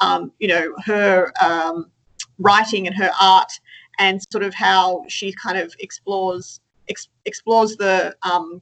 um, 0.00 0.32
you 0.38 0.48
know, 0.48 0.74
her 0.84 1.32
um, 1.42 1.90
writing 2.38 2.86
and 2.86 2.96
her 2.96 3.10
art, 3.20 3.52
and 3.98 4.20
sort 4.30 4.44
of 4.44 4.54
how 4.54 5.04
she 5.08 5.32
kind 5.32 5.58
of 5.58 5.74
explores 5.80 6.60
ex- 6.88 7.08
explores 7.24 7.76
the 7.76 8.14
um, 8.22 8.60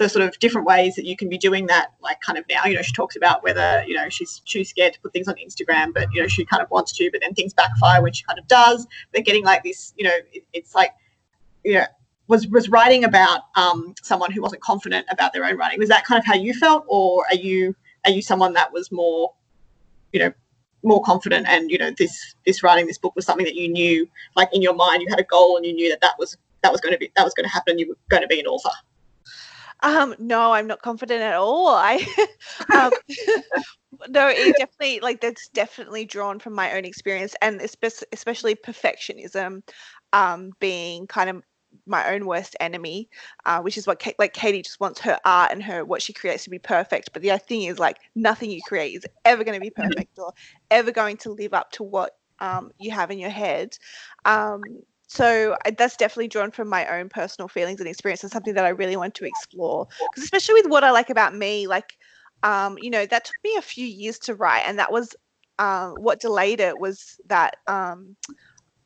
the 0.00 0.08
sort 0.08 0.26
of 0.26 0.36
different 0.38 0.66
ways 0.66 0.94
that 0.94 1.04
you 1.04 1.14
can 1.14 1.28
be 1.28 1.36
doing 1.36 1.66
that 1.66 1.92
like 2.00 2.20
kind 2.22 2.38
of 2.38 2.44
now. 2.48 2.64
You 2.64 2.74
know 2.74 2.82
she 2.82 2.92
talks 2.92 3.16
about 3.16 3.44
whether 3.44 3.84
you 3.86 3.94
know 3.94 4.08
she's 4.08 4.40
too 4.40 4.64
scared 4.64 4.94
to 4.94 5.00
put 5.00 5.12
things 5.12 5.28
on 5.28 5.34
instagram 5.34 5.92
but 5.92 6.08
you 6.12 6.22
know 6.22 6.26
she 6.26 6.44
kind 6.46 6.62
of 6.62 6.70
wants 6.70 6.92
to 6.96 7.10
but 7.12 7.20
then 7.20 7.34
things 7.34 7.52
backfire 7.52 8.02
when 8.02 8.12
she 8.12 8.24
kind 8.24 8.38
of 8.38 8.48
does. 8.48 8.86
They're 9.12 9.22
getting 9.22 9.44
like 9.44 9.62
this 9.62 9.92
you 9.96 10.04
know 10.04 10.16
it, 10.32 10.42
it's 10.54 10.74
like 10.74 10.92
you 11.64 11.74
know 11.74 11.84
was 12.28 12.48
was 12.48 12.70
writing 12.70 13.04
about 13.04 13.42
um, 13.56 13.94
someone 14.02 14.32
who 14.32 14.40
wasn't 14.40 14.62
confident 14.62 15.04
about 15.10 15.32
their 15.32 15.44
own 15.44 15.58
writing. 15.58 15.78
Was 15.78 15.90
that 15.90 16.04
kind 16.04 16.18
of 16.18 16.24
how 16.24 16.34
you 16.34 16.54
felt 16.54 16.84
or 16.88 17.24
are 17.30 17.36
you 17.36 17.76
are 18.06 18.10
you 18.10 18.22
someone 18.22 18.54
that 18.54 18.72
was 18.72 18.90
more 18.90 19.34
you 20.12 20.20
know 20.20 20.32
more 20.82 21.02
confident 21.02 21.46
and 21.46 21.70
you 21.70 21.76
know 21.76 21.90
this 21.98 22.34
this 22.46 22.62
writing 22.62 22.86
this 22.86 22.96
book 22.96 23.14
was 23.14 23.26
something 23.26 23.44
that 23.44 23.54
you 23.54 23.68
knew 23.68 24.08
like 24.34 24.48
in 24.54 24.62
your 24.62 24.74
mind 24.74 25.02
you 25.02 25.08
had 25.10 25.20
a 25.20 25.24
goal 25.24 25.58
and 25.58 25.66
you 25.66 25.74
knew 25.74 25.90
that 25.90 26.00
that 26.00 26.14
was 26.18 26.38
that 26.62 26.72
was 26.72 26.80
going 26.80 26.92
to 26.92 26.98
be 26.98 27.12
that 27.16 27.24
was 27.24 27.34
going 27.34 27.44
to 27.44 27.50
happen 27.50 27.72
and 27.72 27.80
you 27.80 27.88
were 27.88 27.96
going 28.08 28.22
to 28.22 28.26
be 28.26 28.40
an 28.40 28.46
author 28.46 28.70
um, 29.82 30.14
no, 30.18 30.52
I'm 30.52 30.66
not 30.66 30.82
confident 30.82 31.22
at 31.22 31.34
all. 31.36 31.68
I 31.68 32.04
um, 32.70 32.92
no, 34.08 34.28
it 34.28 34.56
definitely 34.56 35.00
like 35.00 35.20
that's 35.20 35.48
definitely 35.48 36.04
drawn 36.04 36.38
from 36.38 36.54
my 36.54 36.72
own 36.76 36.84
experience 36.84 37.34
and 37.42 37.60
especially 37.60 38.54
perfectionism 38.54 39.62
um, 40.12 40.52
being 40.60 41.06
kind 41.06 41.30
of 41.30 41.42
my 41.86 42.12
own 42.12 42.26
worst 42.26 42.56
enemy, 42.60 43.08
uh, 43.46 43.60
which 43.60 43.78
is 43.78 43.86
what 43.86 44.00
Kate, 44.00 44.16
like 44.18 44.32
Katie 44.32 44.62
just 44.62 44.80
wants 44.80 45.00
her 45.00 45.18
art 45.24 45.52
and 45.52 45.62
her 45.62 45.84
what 45.84 46.02
she 46.02 46.12
creates 46.12 46.44
to 46.44 46.50
be 46.50 46.58
perfect. 46.58 47.10
But 47.12 47.22
the 47.22 47.36
thing 47.38 47.62
is, 47.62 47.78
like 47.78 47.98
nothing 48.14 48.50
you 48.50 48.60
create 48.62 48.94
is 48.96 49.06
ever 49.24 49.44
going 49.44 49.56
to 49.56 49.60
be 49.60 49.70
perfect 49.76 50.18
or 50.18 50.32
ever 50.70 50.90
going 50.92 51.16
to 51.18 51.30
live 51.30 51.54
up 51.54 51.70
to 51.72 51.82
what 51.84 52.12
um, 52.40 52.70
you 52.78 52.90
have 52.90 53.10
in 53.10 53.18
your 53.18 53.30
head. 53.30 53.76
Um, 54.24 54.82
so 55.10 55.56
that's 55.76 55.96
definitely 55.96 56.28
drawn 56.28 56.52
from 56.52 56.68
my 56.68 56.86
own 56.86 57.08
personal 57.08 57.48
feelings 57.48 57.80
and 57.80 57.88
experience 57.88 58.22
and 58.22 58.30
something 58.30 58.54
that 58.54 58.64
i 58.64 58.68
really 58.68 58.96
want 58.96 59.12
to 59.12 59.24
explore. 59.24 59.88
Because 60.10 60.22
especially 60.22 60.54
with 60.54 60.70
what 60.70 60.84
i 60.84 60.92
like 60.92 61.10
about 61.10 61.34
me 61.34 61.66
like 61.66 61.98
um, 62.42 62.78
you 62.80 62.88
know 62.88 63.04
that 63.04 63.24
took 63.26 63.34
me 63.44 63.56
a 63.56 63.62
few 63.62 63.86
years 63.86 64.18
to 64.20 64.34
write 64.34 64.62
and 64.66 64.78
that 64.78 64.92
was 64.92 65.14
um, 65.58 65.94
what 65.98 66.20
delayed 66.20 66.60
it 66.60 66.78
was 66.78 67.20
that 67.26 67.56
um, 67.66 68.14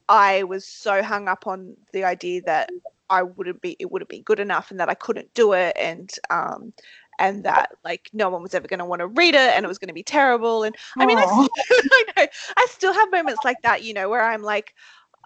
i 0.08 0.42
was 0.44 0.66
so 0.66 1.02
hung 1.02 1.28
up 1.28 1.46
on 1.46 1.76
the 1.92 2.04
idea 2.04 2.40
that 2.46 2.70
i 3.10 3.22
wouldn't 3.22 3.60
be 3.60 3.76
it 3.78 3.92
wouldn't 3.92 4.08
be 4.08 4.22
good 4.22 4.40
enough 4.40 4.70
and 4.70 4.80
that 4.80 4.88
i 4.88 4.94
couldn't 4.94 5.32
do 5.34 5.52
it 5.52 5.76
and 5.78 6.14
um, 6.30 6.72
and 7.18 7.44
that 7.44 7.70
like 7.84 8.08
no 8.14 8.30
one 8.30 8.42
was 8.42 8.54
ever 8.54 8.66
going 8.66 8.78
to 8.78 8.84
want 8.86 9.00
to 9.00 9.06
read 9.08 9.34
it 9.34 9.52
and 9.54 9.64
it 9.64 9.68
was 9.68 9.78
going 9.78 9.88
to 9.88 9.94
be 9.94 10.02
terrible 10.02 10.62
and 10.62 10.74
i 10.98 11.04
mean 11.04 11.18
I 11.18 11.26
still, 11.26 11.48
I, 11.70 12.04
know, 12.16 12.26
I 12.56 12.66
still 12.70 12.94
have 12.94 13.12
moments 13.12 13.44
like 13.44 13.60
that 13.62 13.84
you 13.84 13.92
know 13.92 14.08
where 14.08 14.24
i'm 14.24 14.42
like 14.42 14.74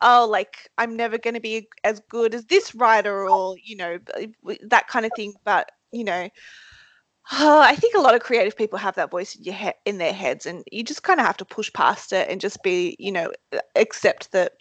oh 0.03 0.27
like 0.29 0.69
i'm 0.79 0.97
never 0.97 1.19
going 1.19 1.35
to 1.35 1.41
be 1.41 1.69
as 1.85 2.01
good 2.09 2.35
as 2.35 2.45
this 2.47 2.75
writer 2.75 3.29
or 3.29 3.57
you 3.63 3.77
know 3.77 3.99
that 4.63 4.89
kind 4.89 5.07
of 5.07 5.13
thing 5.17 5.33
but 5.45 5.71
you 5.93 6.05
know 6.05 6.29
Oh, 7.31 7.61
I 7.63 7.77
think 7.77 7.95
a 7.95 8.01
lot 8.01 8.15
of 8.15 8.23
creative 8.23 8.57
people 8.57 8.79
have 8.79 8.95
that 8.97 9.11
voice 9.11 9.35
in 9.35 9.45
your 9.45 9.55
he- 9.55 9.73
in 9.85 9.99
their 9.99 10.13
heads, 10.13 10.47
and 10.47 10.65
you 10.71 10.83
just 10.83 11.03
kind 11.03 11.21
of 11.21 11.27
have 11.27 11.37
to 11.39 11.45
push 11.45 11.73
past 11.73 12.13
it 12.13 12.29
and 12.29 12.41
just 12.41 12.63
be, 12.63 12.97
you 12.99 13.13
know, 13.13 13.31
accept 13.75 14.33
that, 14.33 14.53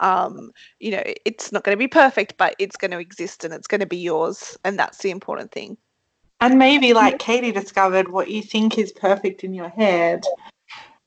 um, 0.00 0.52
you 0.78 0.90
know, 0.90 1.02
it's 1.24 1.52
not 1.52 1.64
going 1.64 1.76
to 1.76 1.78
be 1.78 1.88
perfect, 1.88 2.36
but 2.36 2.54
it's 2.58 2.76
going 2.76 2.90
to 2.90 2.98
exist 2.98 3.44
and 3.44 3.54
it's 3.54 3.66
going 3.66 3.80
to 3.80 3.86
be 3.86 3.98
yours, 3.98 4.56
and 4.64 4.78
that's 4.78 4.98
the 4.98 5.10
important 5.10 5.52
thing. 5.52 5.76
And 6.40 6.58
maybe, 6.58 6.94
like 6.94 7.18
Katie 7.18 7.52
discovered, 7.52 8.10
what 8.10 8.30
you 8.30 8.42
think 8.42 8.78
is 8.78 8.92
perfect 8.92 9.44
in 9.44 9.52
your 9.52 9.68
head 9.68 10.24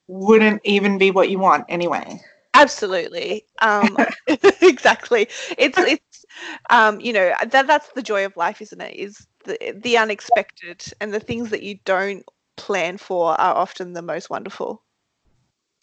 wouldn't 0.08 0.62
even 0.64 0.98
be 0.98 1.10
what 1.10 1.30
you 1.30 1.40
want 1.40 1.66
anyway. 1.70 2.22
Absolutely. 2.54 3.46
Um, 3.62 3.98
exactly. 4.28 5.28
It's 5.58 5.78
it's 5.78 6.26
um, 6.70 7.00
you 7.00 7.14
know 7.14 7.34
that 7.46 7.68
that's 7.68 7.90
the 7.94 8.04
joy 8.04 8.26
of 8.26 8.38
life, 8.38 8.62
isn't 8.62 8.82
it? 8.82 8.96
Is 8.96 9.28
the 9.46 9.58
the 9.76 9.98
unexpected 9.98 10.84
and 11.02 11.14
the 11.14 11.20
things 11.20 11.50
that 11.50 11.64
you 11.64 11.80
don't 11.86 12.24
plan 12.56 12.98
for 12.98 13.40
are 13.40 13.56
often 13.56 13.94
the 13.94 14.02
most 14.02 14.30
wonderful. 14.30 14.84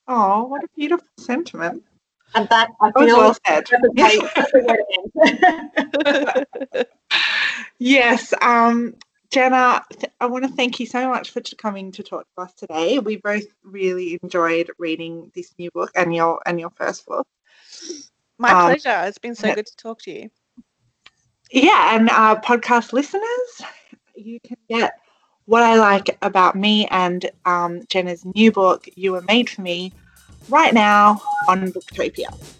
Oh, 0.08 0.44
what 0.44 0.64
a 0.64 0.68
beautiful 0.76 1.06
sentiment. 1.18 1.82
And 2.34 2.48
that 2.48 2.70
I 2.80 2.90
That 2.92 3.06
feel 3.06 3.18
well 3.18 3.36
said. 3.46 3.64
Yes, 7.78 8.34
um, 8.42 8.94
Jenna, 9.30 9.84
th- 9.92 10.12
I 10.20 10.26
want 10.26 10.44
to 10.44 10.50
thank 10.50 10.80
you 10.80 10.86
so 10.86 11.08
much 11.08 11.30
for 11.30 11.40
coming 11.56 11.92
to 11.92 12.02
talk 12.02 12.26
to 12.36 12.42
us 12.42 12.52
today. 12.54 12.98
We 12.98 13.16
both 13.16 13.44
really 13.62 14.18
enjoyed 14.22 14.70
reading 14.78 15.30
this 15.34 15.54
new 15.56 15.70
book 15.70 15.90
and 15.94 16.14
your 16.14 16.40
and 16.46 16.58
your 16.58 16.70
first 16.70 17.06
book. 17.06 17.26
My 18.38 18.52
Um, 18.52 18.64
pleasure. 18.64 19.06
It's 19.06 19.18
been 19.18 19.36
so 19.36 19.54
good 19.54 19.66
to 19.66 19.76
talk 19.76 20.02
to 20.02 20.10
you. 20.10 20.30
Yeah, 21.52 21.96
and 21.96 22.08
uh, 22.10 22.40
podcast 22.40 22.92
listeners, 22.92 23.62
you 24.14 24.40
can 24.40 24.56
get 24.68 24.98
what 25.46 25.62
I 25.62 25.76
like 25.76 26.16
about 26.22 26.54
me 26.54 26.86
and 26.86 27.28
um, 27.44 27.82
Jenna's 27.88 28.24
new 28.24 28.52
book, 28.52 28.88
You 28.94 29.12
Were 29.12 29.22
Made 29.22 29.50
for 29.50 29.62
Me, 29.62 29.92
right 30.48 30.72
now 30.72 31.20
on 31.48 31.72
Booktopia. 31.72 32.59